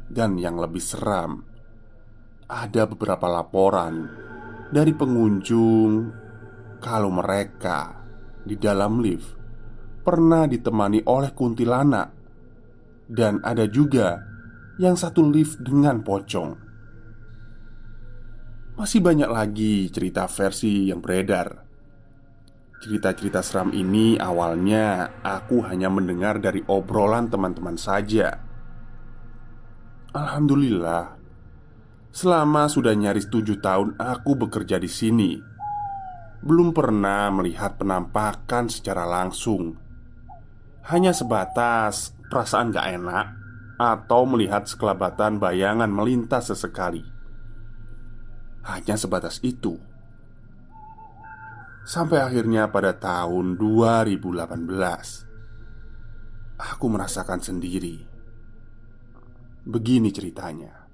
Dan 0.08 0.38
yang 0.38 0.56
lebih 0.56 0.80
seram, 0.80 1.44
ada 2.48 2.88
beberapa 2.88 3.28
laporan 3.28 4.08
dari 4.72 4.94
pengunjung 4.96 5.92
kalau 6.80 7.10
mereka 7.12 8.06
di 8.46 8.56
dalam 8.56 9.02
lift 9.02 9.36
pernah 10.00 10.48
ditemani 10.48 11.04
oleh 11.04 11.36
kuntilanak, 11.36 12.08
dan 13.10 13.44
ada 13.44 13.68
juga 13.68 14.16
yang 14.80 14.96
satu 14.96 15.26
lift 15.28 15.60
dengan 15.60 16.00
pocong. 16.00 16.56
Masih 18.78 19.02
banyak 19.04 19.28
lagi 19.28 19.90
cerita 19.92 20.24
versi 20.30 20.88
yang 20.88 21.02
beredar 21.02 21.67
Cerita-cerita 22.78 23.42
seram 23.42 23.74
ini 23.74 24.14
awalnya 24.22 25.18
aku 25.26 25.66
hanya 25.66 25.90
mendengar 25.90 26.38
dari 26.38 26.62
obrolan 26.70 27.26
teman-teman 27.26 27.74
saja. 27.74 28.38
Alhamdulillah, 30.14 31.18
selama 32.14 32.70
sudah 32.70 32.94
nyaris 32.94 33.26
tujuh 33.26 33.58
tahun 33.58 33.98
aku 33.98 34.46
bekerja 34.46 34.78
di 34.78 34.86
sini, 34.86 35.42
belum 36.38 36.70
pernah 36.70 37.26
melihat 37.34 37.82
penampakan 37.82 38.70
secara 38.70 39.02
langsung. 39.02 39.74
Hanya 40.86 41.10
sebatas 41.10 42.14
perasaan 42.30 42.70
gak 42.70 42.88
enak 42.94 43.26
atau 43.74 44.22
melihat 44.22 44.70
sekelabatan 44.70 45.42
bayangan 45.42 45.90
melintas 45.90 46.54
sesekali. 46.54 47.02
Hanya 48.62 48.94
sebatas 48.94 49.42
itu. 49.42 49.87
Sampai 51.88 52.20
akhirnya 52.20 52.68
pada 52.68 52.92
tahun 52.92 53.56
2018 53.56 54.44
Aku 56.60 56.84
merasakan 56.92 57.40
sendiri. 57.40 58.04
Begini 59.64 60.12
ceritanya. 60.12 60.84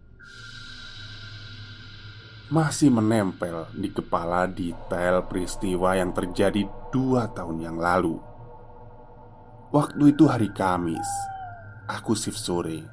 Masih 2.47 2.95
menempel 2.95 3.67
di 3.75 3.91
kepala 3.91 4.47
detail 4.47 5.27
peristiwa 5.27 5.99
yang 5.99 6.15
terjadi 6.15 6.63
dua 6.95 7.27
tahun 7.27 7.67
yang 7.67 7.75
lalu. 7.75 8.15
Waktu 9.75 10.15
itu 10.15 10.31
hari 10.31 10.55
Kamis 10.55 11.11
Aku 11.91 12.15
shift 12.15 12.39
sore. 12.39 12.87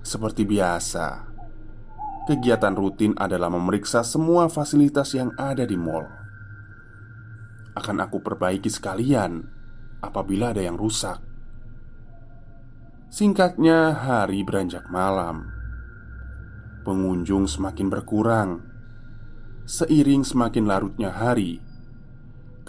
Seperti 0.00 0.48
biasa 0.48 1.28
Kegiatan 2.24 2.72
rutin 2.72 3.12
adalah 3.20 3.52
memeriksa 3.52 4.00
semua 4.00 4.48
fasilitas 4.48 5.12
yang 5.12 5.28
ada 5.36 5.68
di 5.68 5.76
mall 5.76 6.23
akan 7.74 7.96
aku 8.06 8.22
perbaiki 8.22 8.70
sekalian 8.70 9.42
apabila 10.00 10.54
ada 10.54 10.62
yang 10.62 10.78
rusak. 10.78 11.18
Singkatnya, 13.10 13.94
hari 13.94 14.42
beranjak 14.42 14.90
malam. 14.90 15.50
Pengunjung 16.82 17.46
semakin 17.46 17.88
berkurang 17.90 18.74
seiring 19.64 20.28
semakin 20.28 20.68
larutnya 20.68 21.08
hari 21.08 21.56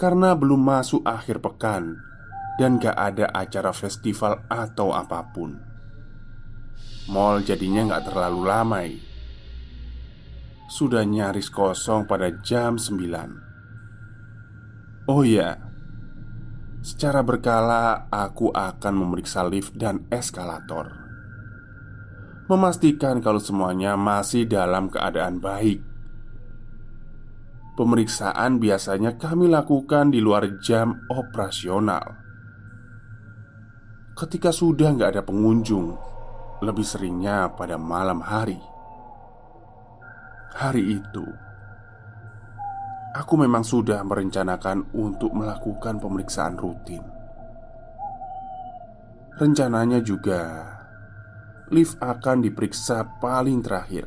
karena 0.00 0.32
belum 0.32 0.64
masuk 0.64 1.04
akhir 1.04 1.44
pekan 1.44 2.00
dan 2.56 2.80
gak 2.80 2.96
ada 2.96 3.28
acara 3.36 3.72
festival 3.76 4.40
atau 4.48 4.96
apa 4.96 5.20
pun. 5.28 5.60
Mall 7.12 7.44
jadinya 7.44 7.96
gak 7.96 8.12
terlalu 8.12 8.40
ramai. 8.44 8.88
Sudah 10.66 11.04
nyaris 11.04 11.52
kosong 11.52 12.08
pada 12.08 12.32
jam 12.42 12.80
9 12.80 13.45
Oh 15.06 15.22
iya, 15.22 15.54
secara 16.82 17.22
berkala 17.22 18.10
aku 18.10 18.50
akan 18.50 18.94
memeriksa 19.06 19.46
lift 19.46 19.78
dan 19.78 20.02
eskalator, 20.10 20.90
memastikan 22.50 23.22
kalau 23.22 23.38
semuanya 23.38 23.94
masih 23.94 24.50
dalam 24.50 24.90
keadaan 24.90 25.38
baik. 25.38 25.78
Pemeriksaan 27.78 28.58
biasanya 28.58 29.14
kami 29.14 29.46
lakukan 29.46 30.10
di 30.10 30.18
luar 30.18 30.58
jam 30.58 31.06
operasional. 31.06 32.18
Ketika 34.18 34.50
sudah 34.50 34.90
nggak 34.90 35.10
ada 35.14 35.22
pengunjung, 35.22 35.94
lebih 36.66 36.82
seringnya 36.82 37.54
pada 37.54 37.78
malam 37.78 38.18
hari. 38.26 38.58
Hari 40.50 40.98
itu 40.98 41.45
Aku 43.16 43.40
memang 43.40 43.64
sudah 43.64 44.04
merencanakan 44.04 44.92
untuk 44.92 45.32
melakukan 45.32 45.96
pemeriksaan 45.96 46.60
rutin. 46.60 47.00
Rencananya 49.40 50.04
juga 50.04 50.40
lift 51.72 51.96
akan 51.96 52.44
diperiksa 52.44 53.16
paling 53.16 53.64
terakhir. 53.64 54.04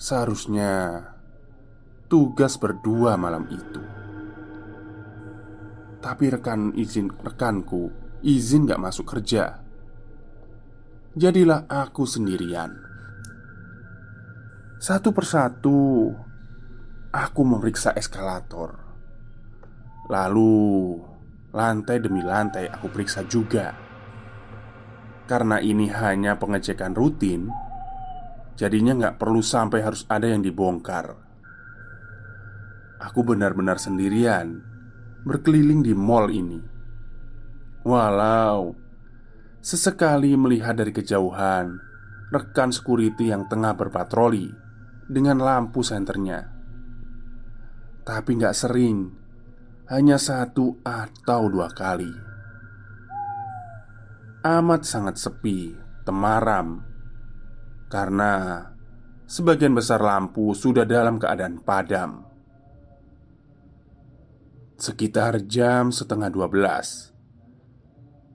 Seharusnya 0.00 1.04
tugas 2.08 2.56
berdua 2.56 3.20
malam 3.20 3.44
itu. 3.52 3.84
Tapi 6.00 6.24
rekan 6.32 6.72
izin 6.72 7.12
rekanku 7.12 7.92
izin 8.24 8.64
gak 8.64 8.80
masuk 8.80 9.12
kerja. 9.12 9.60
Jadilah 11.12 11.68
aku 11.68 12.08
sendirian. 12.08 12.72
Satu 14.78 15.10
persatu 15.10 16.14
Aku 17.08 17.40
memeriksa 17.40 17.96
eskalator. 17.96 18.76
Lalu 20.12 21.00
Lantai 21.48 21.96
demi 21.96 22.20
lantai 22.20 22.68
aku 22.68 22.92
periksa 22.92 23.24
juga. 23.24 23.72
Karena 25.24 25.56
ini 25.64 25.88
hanya 25.88 26.36
pengecekan 26.36 26.92
rutin 26.92 27.48
Jadinya 28.52 28.92
nggak 28.92 29.16
perlu 29.16 29.40
sampai 29.40 29.80
harus 29.80 30.04
ada 30.12 30.28
yang 30.28 30.44
dibongkar. 30.44 31.16
Aku 33.00 33.24
benar-benar 33.24 33.80
sendirian 33.80 34.60
Berkeliling 35.24 35.80
di 35.80 35.96
mall 35.96 36.28
ini. 36.28 36.60
Walau 37.88 38.76
Sesekali 39.64 40.36
melihat 40.36 40.76
dari 40.76 40.92
kejauhan 40.92 41.80
Rekan 42.28 42.76
security 42.76 43.32
yang 43.32 43.48
tengah 43.48 43.72
berpatroli 43.72 44.52
Dengan 45.08 45.40
lampu 45.40 45.80
senternya 45.80 46.57
tapi 48.08 48.40
nggak 48.40 48.56
sering. 48.56 49.12
Hanya 49.92 50.16
satu 50.16 50.80
atau 50.80 51.52
dua 51.52 51.68
kali. 51.68 52.08
Amat 54.48 54.88
sangat 54.88 55.20
sepi, 55.20 55.76
temaram. 56.08 56.80
Karena 57.92 58.64
Sebagian 59.28 59.76
besar 59.76 60.00
lampu 60.00 60.56
sudah 60.56 60.88
dalam 60.88 61.20
keadaan 61.20 61.60
padam. 61.60 62.24
Sekitar 64.80 65.44
jam 65.44 65.92
setengah 65.92 66.32
dua 66.32 66.48
belas. 66.48 67.12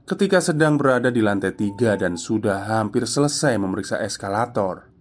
Ketika 0.05 0.37
sedang 0.37 0.77
berada 0.77 1.09
di 1.09 1.17
lantai 1.17 1.57
tiga 1.57 1.97
dan 1.97 2.13
sudah 2.13 2.69
hampir 2.69 3.09
selesai 3.09 3.55
memeriksa 3.55 4.03
eskalator 4.03 4.91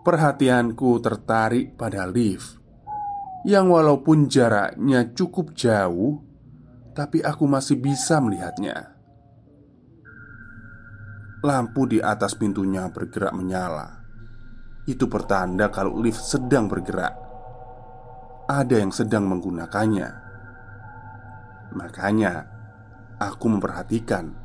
Perhatianku 0.00 1.04
tertarik 1.04 1.76
pada 1.76 2.08
lift 2.08 2.61
yang 3.42 3.66
walaupun 3.70 4.30
jaraknya 4.30 5.10
cukup 5.18 5.54
jauh, 5.58 6.22
tapi 6.94 7.18
aku 7.24 7.44
masih 7.50 7.78
bisa 7.82 8.22
melihatnya. 8.22 8.94
Lampu 11.42 11.90
di 11.90 11.98
atas 11.98 12.38
pintunya 12.38 12.86
bergerak 12.86 13.34
menyala. 13.34 13.98
Itu 14.86 15.10
pertanda 15.10 15.74
kalau 15.74 15.98
lift 15.98 16.22
sedang 16.22 16.70
bergerak. 16.70 17.18
Ada 18.46 18.78
yang 18.78 18.94
sedang 18.94 19.26
menggunakannya. 19.26 20.10
Makanya, 21.74 22.46
aku 23.18 23.46
memperhatikan. 23.50 24.38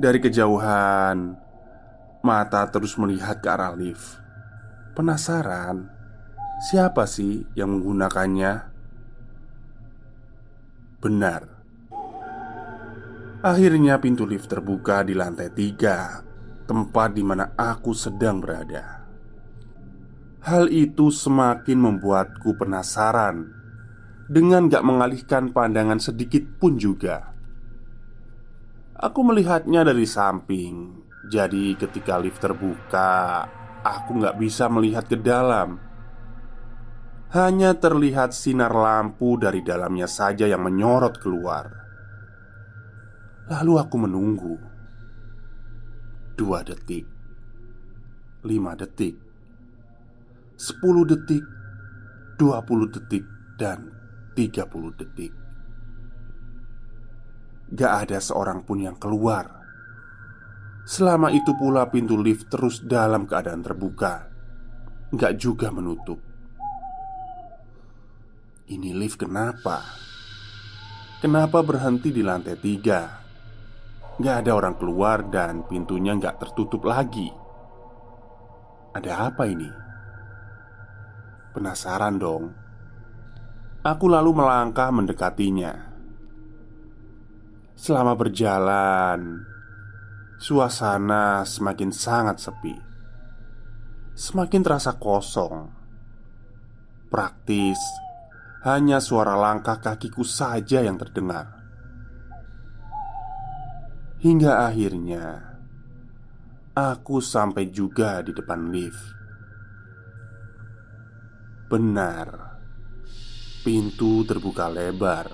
Dari 0.00 0.18
kejauhan, 0.22 1.36
mata 2.24 2.62
terus 2.72 2.96
melihat 2.96 3.42
ke 3.42 3.48
arah 3.52 3.74
lift. 3.76 4.16
Penasaran 4.96 5.97
Siapa 6.58 7.06
sih 7.06 7.46
yang 7.54 7.78
menggunakannya? 7.78 8.52
Benar. 10.98 11.42
Akhirnya 13.46 14.02
pintu 14.02 14.26
lift 14.26 14.50
terbuka 14.50 15.06
di 15.06 15.14
lantai 15.14 15.54
tiga 15.54 16.26
Tempat 16.66 17.14
di 17.14 17.22
mana 17.22 17.54
aku 17.54 17.94
sedang 17.94 18.42
berada. 18.42 19.06
Hal 20.42 20.66
itu 20.74 21.14
semakin 21.14 21.78
membuatku 21.78 22.50
penasaran 22.58 23.54
Dengan 24.26 24.66
gak 24.66 24.82
mengalihkan 24.82 25.54
pandangan 25.54 26.02
sedikit 26.02 26.42
pun 26.58 26.74
juga. 26.74 27.38
Aku 28.98 29.22
melihatnya 29.22 29.86
dari 29.86 30.10
samping 30.10 31.06
Jadi 31.30 31.78
ketika 31.78 32.18
lift 32.18 32.42
terbuka 32.42 33.46
Aku 33.86 34.18
gak 34.18 34.34
bisa 34.42 34.66
melihat 34.66 35.06
ke 35.06 35.14
dalam 35.14 35.87
hanya 37.28 37.76
terlihat 37.76 38.32
sinar 38.32 38.72
lampu 38.72 39.36
dari 39.36 39.60
dalamnya 39.60 40.08
saja 40.08 40.48
yang 40.48 40.64
menyorot 40.64 41.20
keluar. 41.20 41.68
Lalu 43.52 43.72
aku 43.76 43.96
menunggu. 44.00 44.56
Dua 46.32 46.64
detik. 46.64 47.04
Lima 48.48 48.72
detik. 48.72 49.20
Sepuluh 50.56 51.04
detik. 51.04 51.44
Dua 52.40 52.64
puluh 52.64 52.88
detik 52.88 53.26
Dan 53.58 53.92
tiga 54.32 54.64
puluh 54.64 54.94
detik. 54.96 55.34
Gak 57.68 58.08
ada 58.08 58.24
seorang 58.24 58.64
pun 58.64 58.80
yang 58.80 58.96
keluar. 58.96 59.44
Selama 60.88 61.28
itu 61.28 61.52
pula 61.60 61.92
pintu 61.92 62.16
lift 62.16 62.48
terus 62.48 62.80
dalam 62.80 63.28
keadaan 63.28 63.60
terbuka. 63.60 64.32
Gak 65.12 65.36
juga 65.36 65.68
menutup 65.68 66.27
ini 68.68 68.92
lift 68.92 69.16
kenapa? 69.16 69.80
Kenapa 71.24 71.64
berhenti 71.64 72.12
di 72.12 72.20
lantai 72.20 72.56
tiga? 72.60 73.00
Gak 74.20 74.44
ada 74.44 74.52
orang 74.52 74.76
keluar 74.76 75.24
dan 75.32 75.64
pintunya 75.64 76.10
gak 76.18 76.42
tertutup 76.42 76.82
lagi 76.84 77.30
Ada 78.92 79.30
apa 79.30 79.46
ini? 79.46 79.70
Penasaran 81.54 82.18
dong. 82.18 82.44
Aku 83.86 84.10
lalu 84.10 84.34
melangkah 84.34 84.90
mendekatinya. 84.90 85.70
Selama 87.78 88.18
berjalan, 88.18 89.46
suasana 90.42 91.46
semakin 91.46 91.94
sangat 91.94 92.42
sepi. 92.42 92.74
Semakin 94.18 94.60
terasa 94.66 94.98
kosong. 94.98 95.70
Praktis, 97.06 97.78
hanya 98.66 98.98
suara 98.98 99.38
langkah 99.38 99.78
kakiku 99.78 100.26
saja 100.26 100.82
yang 100.82 100.98
terdengar. 100.98 101.62
Hingga 104.18 104.66
akhirnya 104.66 105.24
aku 106.74 107.22
sampai 107.22 107.70
juga 107.70 108.18
di 108.18 108.34
depan 108.34 108.60
lift. 108.74 109.02
Benar, 111.70 112.58
pintu 113.62 114.26
terbuka 114.26 114.66
lebar. 114.66 115.30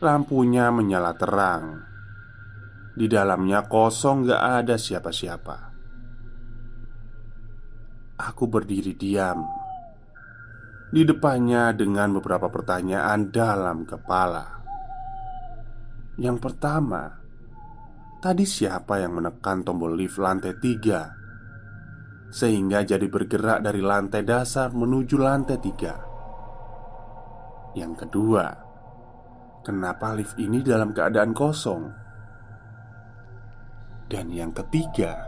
Lampunya 0.00 0.72
menyala 0.72 1.12
terang. 1.12 1.84
Di 2.92 3.04
dalamnya 3.08 3.68
kosong, 3.68 4.28
gak 4.28 4.42
ada 4.64 4.76
siapa-siapa. 4.80 5.56
Aku 8.16 8.46
berdiri 8.48 8.94
diam 8.94 9.61
di 10.92 11.08
depannya 11.08 11.72
dengan 11.72 12.12
beberapa 12.20 12.52
pertanyaan 12.52 13.32
dalam 13.32 13.88
kepala. 13.88 14.60
Yang 16.20 16.38
pertama, 16.44 17.22
Tadi 18.22 18.46
siapa 18.46 19.02
yang 19.02 19.18
menekan 19.18 19.66
tombol 19.66 19.98
lift 19.98 20.14
lantai 20.22 20.54
tiga 20.62 21.10
Sehingga 22.30 22.86
jadi 22.86 23.02
bergerak 23.10 23.66
dari 23.66 23.82
lantai 23.82 24.22
dasar 24.22 24.70
menuju 24.70 25.18
lantai 25.18 25.58
tiga 25.58 25.98
Yang 27.74 28.06
kedua 28.06 28.46
Kenapa 29.66 30.14
lift 30.14 30.38
ini 30.38 30.62
dalam 30.62 30.94
keadaan 30.94 31.34
kosong? 31.34 31.82
Dan 34.06 34.30
yang 34.30 34.54
ketiga 34.54 35.18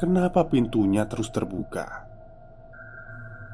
Kenapa 0.00 0.48
pintunya 0.48 1.04
terus 1.04 1.28
terbuka? 1.28 2.09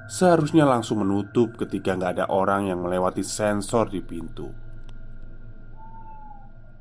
Seharusnya 0.06 0.62
langsung 0.62 1.02
menutup 1.02 1.58
ketika 1.58 1.98
nggak 1.98 2.12
ada 2.20 2.26
orang 2.30 2.70
yang 2.70 2.78
melewati 2.82 3.26
sensor 3.26 3.90
di 3.90 3.98
pintu 4.00 4.66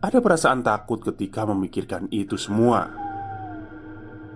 ada 0.05 0.21
perasaan 0.21 0.61
takut 0.61 1.01
ketika 1.01 1.49
memikirkan 1.49 2.05
itu 2.13 2.37
semua. 2.37 2.93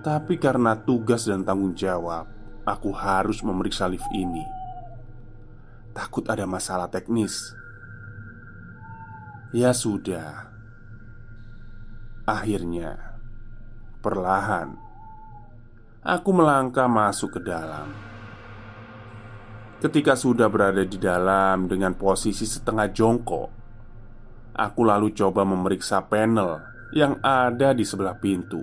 Tapi 0.01 0.41
karena 0.41 0.73
tugas 0.73 1.29
dan 1.29 1.45
tanggung 1.45 1.77
jawab, 1.77 2.25
aku 2.65 2.89
harus 2.89 3.45
memeriksa 3.45 3.85
lift 3.85 4.09
ini. 4.09 4.41
Takut 5.93 6.25
ada 6.25 6.49
masalah 6.49 6.89
teknis. 6.89 7.53
Ya 9.53 9.69
sudah. 9.69 10.49
Akhirnya, 12.25 13.21
perlahan 14.01 14.73
aku 16.01 16.29
melangkah 16.33 16.89
masuk 16.89 17.37
ke 17.37 17.41
dalam. 17.45 18.08
Ketika 19.79 20.19
sudah 20.19 20.51
berada 20.51 20.83
di 20.83 20.99
dalam 20.99 21.71
dengan 21.71 21.95
posisi 21.95 22.43
setengah 22.43 22.91
jongkok, 22.91 23.59
Aku 24.59 24.83
lalu 24.83 25.15
coba 25.15 25.47
memeriksa 25.47 26.03
panel 26.03 26.59
yang 26.91 27.15
ada 27.23 27.71
di 27.71 27.87
sebelah 27.87 28.19
pintu. 28.19 28.59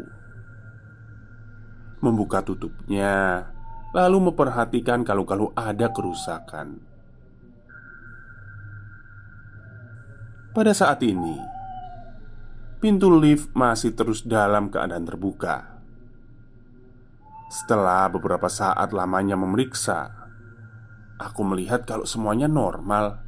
Membuka 2.04 2.44
tutupnya, 2.44 3.48
lalu 3.96 4.28
memperhatikan 4.28 5.08
kalau-kalau 5.08 5.56
ada 5.56 5.88
kerusakan. 5.88 6.84
Pada 10.52 10.76
saat 10.76 11.00
ini, 11.00 11.40
pintu 12.76 13.08
lift 13.16 13.56
masih 13.56 13.96
terus 13.96 14.20
dalam 14.20 14.68
keadaan 14.68 15.08
terbuka. 15.08 15.80
Setelah 17.48 18.12
beberapa 18.12 18.52
saat 18.52 18.92
lamanya 18.92 19.40
memeriksa, 19.40 20.25
aku 21.20 21.40
melihat 21.44 21.84
kalau 21.88 22.08
semuanya 22.08 22.48
normal. 22.48 23.26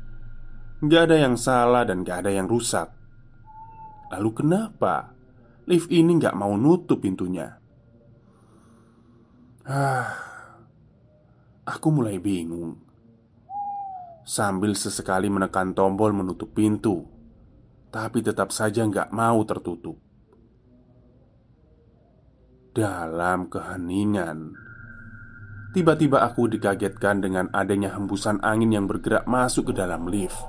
Gak 0.79 1.11
ada 1.11 1.19
yang 1.19 1.35
salah 1.35 1.83
dan 1.83 2.07
gak 2.07 2.23
ada 2.23 2.31
yang 2.31 2.47
rusak 2.47 2.87
Lalu 4.15 4.31
kenapa 4.31 5.11
lift 5.67 5.91
ini 5.91 6.15
gak 6.23 6.39
mau 6.39 6.55
nutup 6.55 7.03
pintunya? 7.03 7.51
Ah, 9.67 10.15
aku 11.67 11.89
mulai 11.91 12.23
bingung 12.23 12.79
Sambil 14.23 14.79
sesekali 14.79 15.27
menekan 15.27 15.75
tombol 15.75 16.15
menutup 16.15 16.55
pintu 16.55 17.03
Tapi 17.91 18.23
tetap 18.23 18.55
saja 18.55 18.87
gak 18.87 19.11
mau 19.11 19.43
tertutup 19.43 19.99
Dalam 22.71 23.51
keheningan 23.51 24.68
Tiba-tiba 25.69 26.25
aku 26.25 26.49
dikagetkan 26.49 27.21
dengan 27.21 27.53
adanya 27.53 27.93
hembusan 27.93 28.41
angin 28.41 28.73
yang 28.73 28.89
bergerak 28.89 29.29
masuk 29.29 29.69
ke 29.69 29.73
dalam 29.77 30.09
lift 30.09 30.41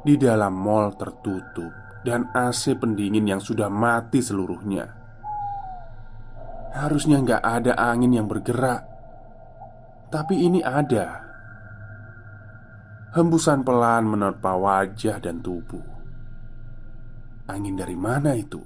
di 0.00 0.16
dalam 0.16 0.56
mall 0.56 0.96
tertutup 0.96 1.68
dan 2.00 2.32
AC 2.32 2.72
pendingin 2.80 3.28
yang 3.28 3.42
sudah 3.42 3.68
mati 3.68 4.24
seluruhnya. 4.24 4.96
Harusnya 6.72 7.20
nggak 7.20 7.42
ada 7.44 7.76
angin 7.76 8.16
yang 8.16 8.24
bergerak, 8.24 8.80
tapi 10.08 10.40
ini 10.40 10.64
ada. 10.64 11.28
Hembusan 13.12 13.66
pelan 13.66 14.06
menerpa 14.06 14.56
wajah 14.56 15.20
dan 15.20 15.42
tubuh. 15.42 15.84
Angin 17.50 17.74
dari 17.74 17.98
mana 17.98 18.38
itu? 18.38 18.62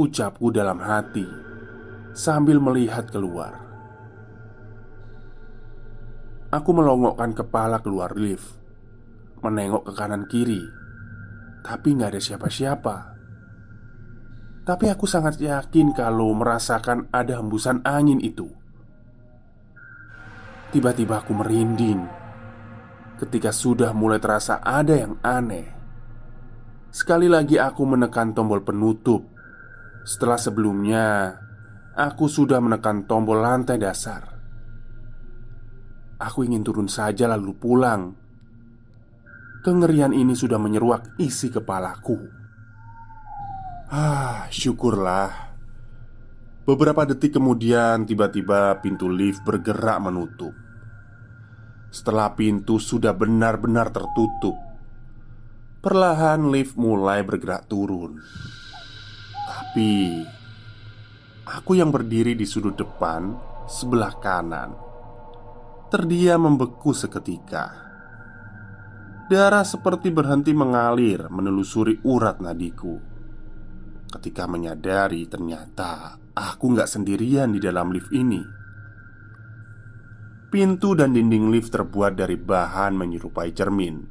Ucapku 0.00 0.48
dalam 0.48 0.80
hati 0.80 1.49
sambil 2.12 2.58
melihat 2.58 3.06
keluar. 3.10 3.66
Aku 6.50 6.74
melongokkan 6.74 7.30
kepala 7.30 7.78
keluar 7.78 8.18
lift 8.18 8.58
menengok 9.40 9.88
ke 9.88 9.92
kanan 9.96 10.28
kiri, 10.28 10.60
tapi 11.64 11.96
nggak 11.96 12.16
ada 12.16 12.20
siapa-siapa. 12.20 12.96
Tapi 14.60 14.86
aku 14.92 15.08
sangat 15.08 15.40
yakin 15.40 15.96
kalau 15.96 16.30
merasakan 16.36 17.08
ada 17.10 17.40
hembusan 17.40 17.80
angin 17.82 18.20
itu. 18.20 18.46
Tiba-tiba 20.70 21.24
aku 21.24 21.34
merinding 21.34 22.06
ketika 23.18 23.50
sudah 23.50 23.90
mulai 23.90 24.22
terasa 24.22 24.62
ada 24.62 24.94
yang 24.94 25.18
aneh. 25.24 25.66
Sekali 26.94 27.26
lagi 27.26 27.58
aku 27.58 27.82
menekan 27.82 28.36
tombol 28.36 28.62
penutup. 28.62 29.26
Setelah 30.06 30.38
sebelumnya 30.38 31.34
aku 31.94 32.26
sudah 32.30 32.62
menekan 32.62 33.08
tombol 33.08 33.42
lantai 33.42 33.78
dasar. 33.78 34.22
Aku 36.20 36.44
ingin 36.44 36.60
turun 36.60 36.88
saja 36.90 37.24
lalu 37.24 37.56
pulang 37.56 38.20
Kengerian 39.60 40.16
ini 40.16 40.32
sudah 40.32 40.56
menyeruak 40.56 41.20
isi 41.20 41.52
kepalaku. 41.52 42.16
Ah, 43.92 44.48
syukurlah. 44.48 45.52
Beberapa 46.64 47.04
detik 47.04 47.36
kemudian, 47.36 48.08
tiba-tiba 48.08 48.80
pintu 48.80 49.12
lift 49.12 49.44
bergerak 49.44 50.00
menutup. 50.00 50.56
Setelah 51.92 52.32
pintu 52.32 52.80
sudah 52.80 53.12
benar-benar 53.12 53.92
tertutup, 53.92 54.56
perlahan 55.84 56.48
lift 56.48 56.80
mulai 56.80 57.20
bergerak 57.20 57.68
turun. 57.68 58.16
Tapi 59.44 60.24
aku 61.50 61.74
yang 61.74 61.90
berdiri 61.90 62.38
di 62.38 62.46
sudut 62.46 62.78
depan 62.78 63.34
sebelah 63.66 64.14
kanan. 64.22 64.70
Terdiam 65.90 66.46
membeku 66.46 66.94
seketika. 66.94 67.90
Darah 69.26 69.66
seperti 69.66 70.14
berhenti 70.14 70.54
mengalir 70.54 71.26
menelusuri 71.26 71.98
urat 72.06 72.38
nadiku. 72.38 72.98
Ketika 74.10 74.46
menyadari 74.46 75.26
ternyata 75.26 76.18
aku 76.34 76.74
nggak 76.74 76.86
sendirian 76.86 77.50
di 77.50 77.58
dalam 77.58 77.90
lift 77.90 78.10
ini. 78.14 78.42
Pintu 80.50 80.98
dan 80.98 81.14
dinding 81.14 81.50
lift 81.50 81.70
terbuat 81.70 82.18
dari 82.18 82.34
bahan 82.34 82.94
menyerupai 82.94 83.54
cermin. 83.54 84.02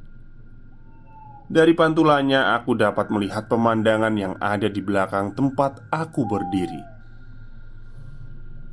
Dari 1.52 1.72
pantulannya 1.76 2.56
aku 2.56 2.80
dapat 2.80 3.12
melihat 3.12 3.44
pemandangan 3.48 4.14
yang 4.16 4.34
ada 4.40 4.72
di 4.72 4.80
belakang 4.80 5.36
tempat 5.36 5.84
aku 5.92 6.24
berdiri 6.24 6.89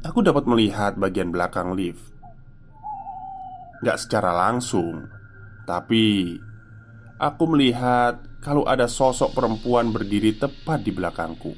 Aku 0.06 0.22
dapat 0.22 0.46
melihat 0.46 1.00
bagian 1.00 1.34
belakang 1.34 1.74
lift 1.74 2.14
Gak 3.82 3.98
secara 4.02 4.34
langsung 4.34 5.18
tapi 5.68 6.40
aku 7.20 7.44
melihat 7.52 8.24
kalau 8.40 8.64
ada 8.64 8.88
sosok 8.88 9.36
perempuan 9.36 9.92
berdiri 9.92 10.32
tepat 10.40 10.80
di 10.80 10.96
belakangku. 10.96 11.52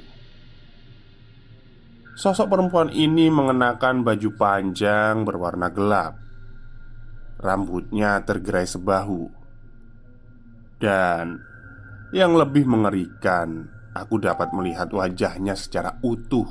Sosok 2.18 2.50
perempuan 2.50 2.90
ini 2.90 3.30
mengenakan 3.30 4.02
baju 4.02 4.30
panjang 4.34 5.24
berwarna 5.24 5.70
gelap. 5.70 6.18
Rambutnya 7.40 8.20
tergerai 8.26 8.68
sebahu. 8.68 9.30
Dan 10.82 11.40
yang 12.12 12.36
lebih 12.36 12.68
mengerikan, 12.68 13.70
aku 13.94 14.20
dapat 14.20 14.52
melihat 14.52 14.92
wajahnya 14.92 15.56
secara 15.56 15.96
utuh. 16.04 16.50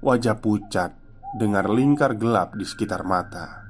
Wajah 0.00 0.36
pucat 0.40 0.92
dengan 1.36 1.68
lingkar 1.72 2.16
gelap 2.16 2.56
di 2.56 2.64
sekitar 2.64 3.04
mata. 3.04 3.64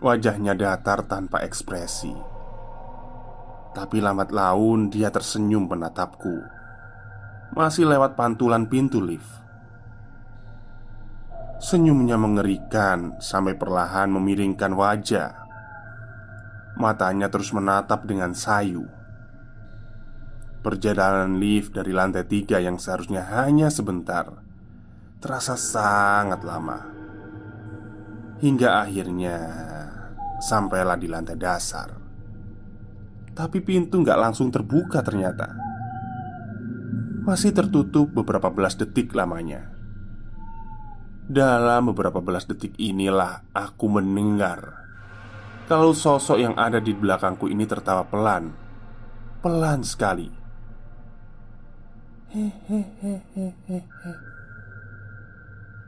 Wajahnya 0.00 0.52
datar 0.52 1.08
tanpa 1.08 1.40
ekspresi. 1.44 2.12
Tapi 3.72 3.98
lambat 3.98 4.30
laun 4.30 4.92
dia 4.92 5.08
tersenyum 5.10 5.66
menatapku 5.66 6.64
masih 7.54 7.86
lewat 7.86 8.18
pantulan 8.18 8.66
pintu 8.66 8.98
lift. 8.98 9.30
Senyumnya 11.62 12.18
mengerikan 12.18 13.14
sampai 13.22 13.54
perlahan 13.54 14.10
memiringkan 14.10 14.74
wajah. 14.74 15.46
Matanya 16.74 17.30
terus 17.30 17.54
menatap 17.54 18.04
dengan 18.04 18.34
sayu. 18.34 18.84
Perjalanan 20.64 21.36
lift 21.36 21.76
dari 21.76 21.92
lantai 21.92 22.24
tiga 22.24 22.56
yang 22.56 22.80
seharusnya 22.80 23.28
hanya 23.36 23.68
sebentar 23.68 24.32
Terasa 25.20 25.60
sangat 25.60 26.40
lama 26.40 26.88
Hingga 28.40 28.80
akhirnya 28.88 29.36
Sampailah 30.40 30.96
di 30.96 31.06
lantai 31.12 31.36
dasar 31.36 31.92
Tapi 33.36 33.60
pintu 33.60 34.00
nggak 34.00 34.16
langsung 34.16 34.48
terbuka 34.48 35.04
ternyata 35.04 35.64
masih 37.24 37.56
tertutup 37.56 38.12
beberapa 38.12 38.52
belas 38.52 38.76
detik 38.76 39.16
lamanya. 39.16 39.72
Dalam 41.24 41.88
beberapa 41.88 42.20
belas 42.20 42.44
detik 42.44 42.76
inilah 42.76 43.48
aku 43.56 43.88
mendengar 43.88 44.84
kalau 45.64 45.96
sosok 45.96 46.36
yang 46.36 46.52
ada 46.60 46.76
di 46.76 46.92
belakangku 46.92 47.48
ini 47.48 47.64
tertawa 47.64 48.04
pelan, 48.04 48.52
pelan 49.40 49.80
sekali. 49.80 50.43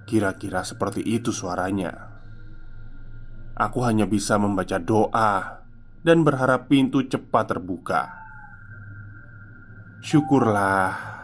Kira-kira 0.07 0.63
seperti 0.63 1.03
itu 1.03 1.35
suaranya. 1.35 2.15
Aku 3.59 3.83
hanya 3.83 4.07
bisa 4.07 4.39
membaca 4.39 4.79
doa 4.79 5.65
dan 6.07 6.23
berharap 6.23 6.71
pintu 6.71 7.03
cepat 7.03 7.51
terbuka. 7.51 8.03
Syukurlah 10.07 11.17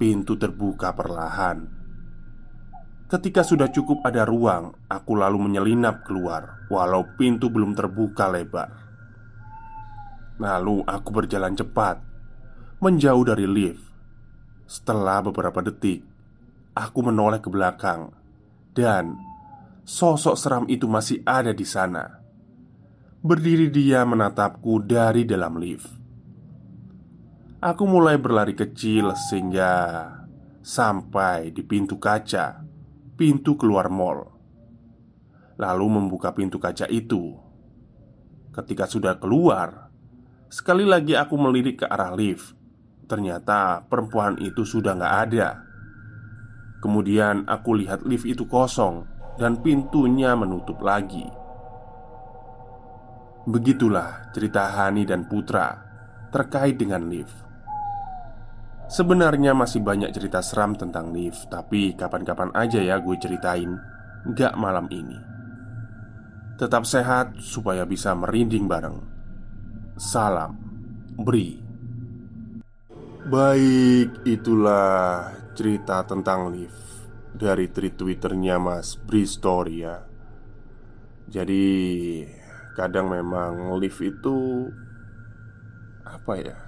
Pintu 0.00 0.34
terbuka 0.34 0.96
perlahan. 0.96 1.68
Ketika 3.06 3.44
sudah 3.46 3.70
cukup 3.70 4.02
ada 4.02 4.26
ruang, 4.26 4.74
aku 4.90 5.14
lalu 5.14 5.46
menyelinap 5.46 6.02
keluar, 6.02 6.64
walau 6.72 7.06
pintu 7.20 7.52
belum 7.52 7.76
terbuka 7.76 8.26
lebar. 8.26 8.72
Lalu 10.42 10.82
aku 10.88 11.08
berjalan 11.12 11.54
cepat, 11.54 12.02
menjauh 12.82 13.22
dari 13.22 13.46
lift. 13.46 13.91
Setelah 14.72 15.20
beberapa 15.20 15.60
detik, 15.60 16.00
aku 16.72 17.04
menoleh 17.04 17.44
ke 17.44 17.52
belakang, 17.52 18.08
dan 18.72 19.20
sosok 19.84 20.32
seram 20.32 20.64
itu 20.64 20.88
masih 20.88 21.20
ada 21.28 21.52
di 21.52 21.68
sana. 21.68 22.24
Berdiri 23.20 23.68
dia 23.68 24.00
menatapku 24.08 24.80
dari 24.80 25.28
dalam 25.28 25.60
lift. 25.60 25.92
Aku 27.60 27.84
mulai 27.84 28.16
berlari 28.16 28.56
kecil 28.56 29.12
sehingga 29.12 30.08
sampai 30.64 31.52
di 31.52 31.60
pintu 31.60 32.00
kaca, 32.00 32.64
pintu 33.12 33.60
keluar 33.60 33.92
mall. 33.92 34.24
Lalu 35.60 36.00
membuka 36.00 36.32
pintu 36.32 36.56
kaca 36.56 36.88
itu. 36.88 37.36
Ketika 38.56 38.88
sudah 38.88 39.20
keluar, 39.20 39.92
sekali 40.48 40.88
lagi 40.88 41.12
aku 41.12 41.36
melirik 41.36 41.84
ke 41.84 41.86
arah 41.92 42.16
lift. 42.16 42.61
Ternyata 43.06 43.84
perempuan 43.86 44.38
itu 44.38 44.62
sudah 44.66 44.96
nggak 44.96 45.16
ada. 45.28 45.48
Kemudian 46.82 47.46
aku 47.46 47.78
lihat 47.78 48.02
lift 48.02 48.26
itu 48.26 48.48
kosong 48.50 49.06
dan 49.38 49.60
pintunya 49.62 50.34
menutup 50.34 50.82
lagi. 50.82 51.24
Begitulah 53.46 54.30
cerita 54.30 54.70
Hani 54.70 55.02
dan 55.06 55.26
Putra 55.26 55.78
terkait 56.30 56.78
dengan 56.78 57.06
lift. 57.10 57.42
Sebenarnya 58.92 59.56
masih 59.56 59.80
banyak 59.80 60.12
cerita 60.12 60.44
seram 60.44 60.76
tentang 60.76 61.16
lift 61.16 61.48
Tapi 61.48 61.96
kapan-kapan 61.96 62.52
aja 62.52 62.76
ya 62.76 63.00
gue 63.00 63.16
ceritain 63.16 63.80
Gak 64.36 64.52
malam 64.60 64.84
ini 64.92 65.16
Tetap 66.60 66.84
sehat 66.84 67.40
supaya 67.40 67.88
bisa 67.88 68.12
merinding 68.12 68.68
bareng 68.68 69.00
Salam 69.96 70.60
Bri 71.16 71.61
Baik, 73.22 74.26
itulah 74.26 75.30
cerita 75.54 76.02
tentang 76.02 76.50
lift 76.50 77.06
Dari 77.30 77.70
tweet 77.70 77.94
twitternya 77.94 78.58
mas 78.58 78.98
Bri 78.98 79.22
Story 79.22 79.86
ya 79.86 80.02
Jadi 81.30 81.62
kadang 82.74 83.14
memang 83.14 83.78
lift 83.78 84.02
itu 84.02 84.66
Apa 86.02 86.34
ya 86.34 86.58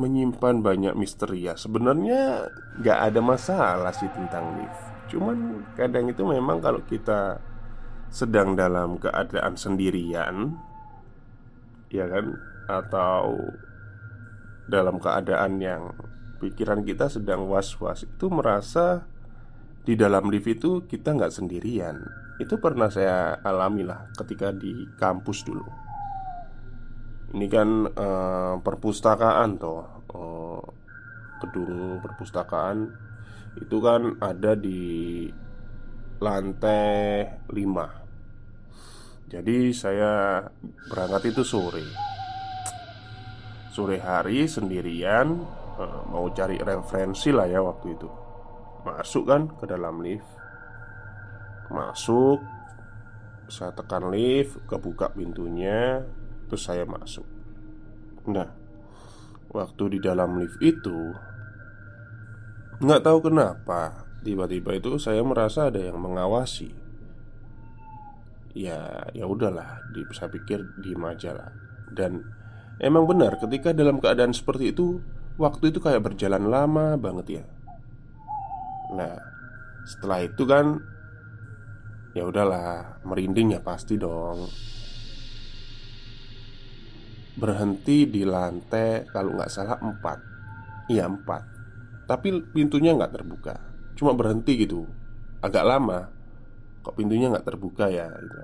menyimpan 0.00 0.64
banyak 0.64 0.94
misteri 0.96 1.44
ya. 1.44 1.58
Sebenarnya 1.60 2.48
nggak 2.80 2.98
ada 3.12 3.20
masalah 3.20 3.90
sih 3.90 4.08
tentang 4.14 4.62
lift 4.62 4.82
Cuman 5.10 5.66
kadang 5.74 6.06
itu 6.06 6.22
memang 6.22 6.62
kalau 6.62 6.86
kita 6.86 7.42
sedang 8.14 8.54
dalam 8.54 8.94
keadaan 8.94 9.58
sendirian 9.58 10.54
Ya 11.90 12.06
kan 12.06 12.49
Atau 12.70 13.50
dalam 14.70 15.02
keadaan 15.02 15.58
yang 15.58 15.90
pikiran 16.38 16.86
kita 16.86 17.10
sedang 17.10 17.50
was-was 17.50 18.06
Itu 18.06 18.30
merasa 18.30 19.02
di 19.82 19.98
dalam 19.98 20.30
lift 20.30 20.46
itu 20.46 20.84
kita 20.86 21.16
nggak 21.16 21.34
sendirian. 21.34 21.98
Itu 22.38 22.60
pernah 22.60 22.92
saya 22.92 23.40
alami 23.42 23.82
lah 23.82 24.12
ketika 24.14 24.52
di 24.54 24.86
kampus 24.94 25.42
dulu. 25.42 25.66
Ini 27.34 27.46
kan 27.48 27.68
uh, 27.88 28.54
perpustakaan 28.60 29.56
toh 29.56 29.82
uh, 30.14 30.62
Gedung 31.40 31.98
perpustakaan. 32.04 32.92
Itu 33.58 33.82
kan 33.82 34.20
ada 34.22 34.54
di 34.54 35.26
lantai 36.20 37.24
5 37.48 39.32
Jadi 39.32 39.72
saya 39.72 40.44
berangkat 40.86 41.34
itu 41.34 41.42
sore 41.42 41.82
Sore 43.70 44.02
hari 44.02 44.50
sendirian 44.50 45.38
uh, 45.78 46.02
Mau 46.10 46.26
cari 46.34 46.58
referensi 46.58 47.30
lah 47.30 47.46
ya 47.46 47.62
waktu 47.62 47.94
itu. 47.94 48.10
Masuk 48.82 49.30
kan 49.30 49.46
ke 49.54 49.64
dalam 49.70 50.02
lift. 50.02 50.26
Masuk 51.70 52.42
Saya 53.46 53.70
tekan 53.70 54.10
lift 54.10 54.58
Kebuka 54.66 55.14
pintunya 55.14 56.02
Terus 56.50 56.66
saya 56.66 56.82
masuk. 56.82 57.26
Nah 58.26 58.50
Waktu 59.50 59.98
di 59.98 59.98
dalam 60.02 60.38
lift 60.38 60.58
itu 60.58 61.14
nggak 62.80 63.04
tahu 63.06 63.30
kenapa 63.30 64.08
Tiba-tiba 64.26 64.76
itu 64.76 64.98
saya 64.98 65.24
merasa 65.24 65.72
ada 65.72 65.80
yang 65.80 65.96
mengawasi. 65.96 66.74
Ya 68.50 69.06
ya 69.14 69.30
udahlah 69.30 69.78
Saya 70.10 70.26
pikir 70.26 70.58
diem 70.82 71.04
aja 71.06 71.30
lah 71.38 71.50
Dan 71.94 72.39
emang 72.80 73.04
benar 73.06 73.36
ketika 73.38 73.70
dalam 73.76 74.00
keadaan 74.00 74.32
seperti 74.34 74.74
itu 74.74 74.98
Waktu 75.40 75.72
itu 75.72 75.80
kayak 75.80 76.04
berjalan 76.04 76.52
lama 76.52 77.00
banget 77.00 77.40
ya? 77.40 77.44
Nah 78.92 79.16
setelah 79.88 80.20
itu 80.20 80.44
kan 80.44 80.76
ya 82.12 82.28
udahlah 82.28 83.00
merinding 83.08 83.56
ya 83.56 83.60
pasti 83.64 83.96
dong. 83.96 84.52
Berhenti 87.40 88.04
di 88.04 88.20
lantai 88.28 89.08
kalau 89.08 89.32
nggak 89.32 89.48
salah 89.48 89.80
empat. 89.80 90.18
Iya 90.92 91.08
empat. 91.08 91.42
Tapi 92.04 92.52
pintunya 92.52 92.92
nggak 92.92 93.16
terbuka. 93.16 93.56
Cuma 93.96 94.12
berhenti 94.12 94.60
gitu. 94.60 94.84
Agak 95.40 95.64
lama. 95.64 96.04
Kok 96.84 97.00
pintunya 97.00 97.32
nggak 97.32 97.48
terbuka 97.48 97.88
ya? 97.88 98.12
Gitu. 98.12 98.40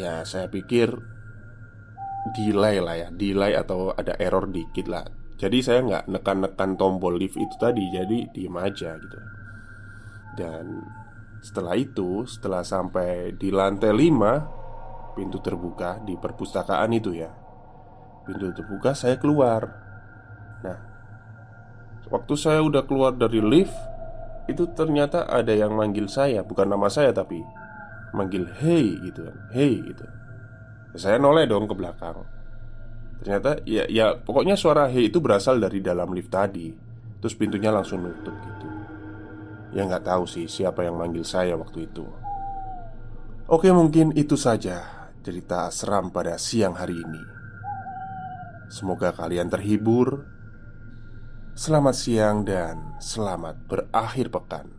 Ya 0.00 0.24
saya 0.24 0.48
pikir 0.48 0.96
Delay 2.34 2.76
lah 2.82 2.96
ya 2.96 3.08
Delay 3.12 3.52
atau 3.56 3.92
ada 3.94 4.16
error 4.18 4.48
dikit 4.48 4.86
lah. 4.88 5.04
Jadi 5.38 5.62
saya 5.62 5.84
nggak 5.86 6.04
nekan-nekan 6.10 6.74
tombol 6.74 7.14
lift 7.14 7.38
itu 7.38 7.54
tadi 7.62 7.86
Jadi 7.94 8.26
diem 8.34 8.56
aja 8.58 8.98
gitu. 8.98 9.18
Dan 10.34 10.82
setelah 11.38 11.78
itu 11.78 12.26
Setelah 12.26 12.66
sampai 12.66 13.38
di 13.38 13.54
lantai 13.54 13.94
5 13.94 14.58
Pintu 15.18 15.42
terbuka 15.42 15.98
di 16.06 16.14
perpustakaan 16.14 16.94
itu 16.94 17.10
ya. 17.10 17.26
Pintu 18.22 18.54
terbuka 18.54 18.94
saya 18.94 19.18
keluar. 19.18 19.66
Nah, 20.62 20.78
waktu 22.06 22.38
saya 22.38 22.62
udah 22.62 22.86
keluar 22.86 23.18
dari 23.18 23.42
lift, 23.42 23.74
itu 24.46 24.62
ternyata 24.78 25.26
ada 25.26 25.50
yang 25.50 25.74
manggil 25.74 26.06
saya, 26.06 26.46
bukan 26.46 26.70
nama 26.70 26.86
saya 26.86 27.10
tapi 27.10 27.42
manggil 28.14 28.46
hey 28.62 28.94
gitu 29.10 29.26
kan, 29.26 29.38
hey 29.50 29.82
gitu. 29.82 30.06
Saya 30.96 31.20
noleh 31.20 31.44
dong 31.44 31.68
ke 31.68 31.74
belakang. 31.76 32.24
Ternyata 33.20 33.66
ya 33.66 33.84
ya 33.90 34.14
pokoknya 34.14 34.54
suara 34.54 34.86
hey 34.86 35.10
itu 35.10 35.18
berasal 35.18 35.58
dari 35.58 35.82
dalam 35.82 36.14
lift 36.14 36.30
tadi. 36.30 36.70
Terus 37.18 37.34
pintunya 37.34 37.74
langsung 37.74 38.06
nutup 38.06 38.32
gitu. 38.32 38.68
Ya 39.74 39.84
nggak 39.84 40.06
tahu 40.06 40.24
sih 40.24 40.46
siapa 40.46 40.86
yang 40.86 40.96
manggil 40.96 41.26
saya 41.26 41.58
waktu 41.58 41.90
itu. 41.90 42.06
Oke 43.50 43.68
mungkin 43.74 44.14
itu 44.14 44.38
saja 44.38 45.10
cerita 45.20 45.68
seram 45.74 46.14
pada 46.14 46.38
siang 46.38 46.78
hari 46.78 46.96
ini. 46.96 47.22
Semoga 48.70 49.12
kalian 49.12 49.50
terhibur. 49.50 50.24
Selamat 51.58 51.98
siang 51.98 52.46
dan 52.46 52.94
selamat 53.02 53.66
berakhir 53.66 54.30
pekan. 54.30 54.77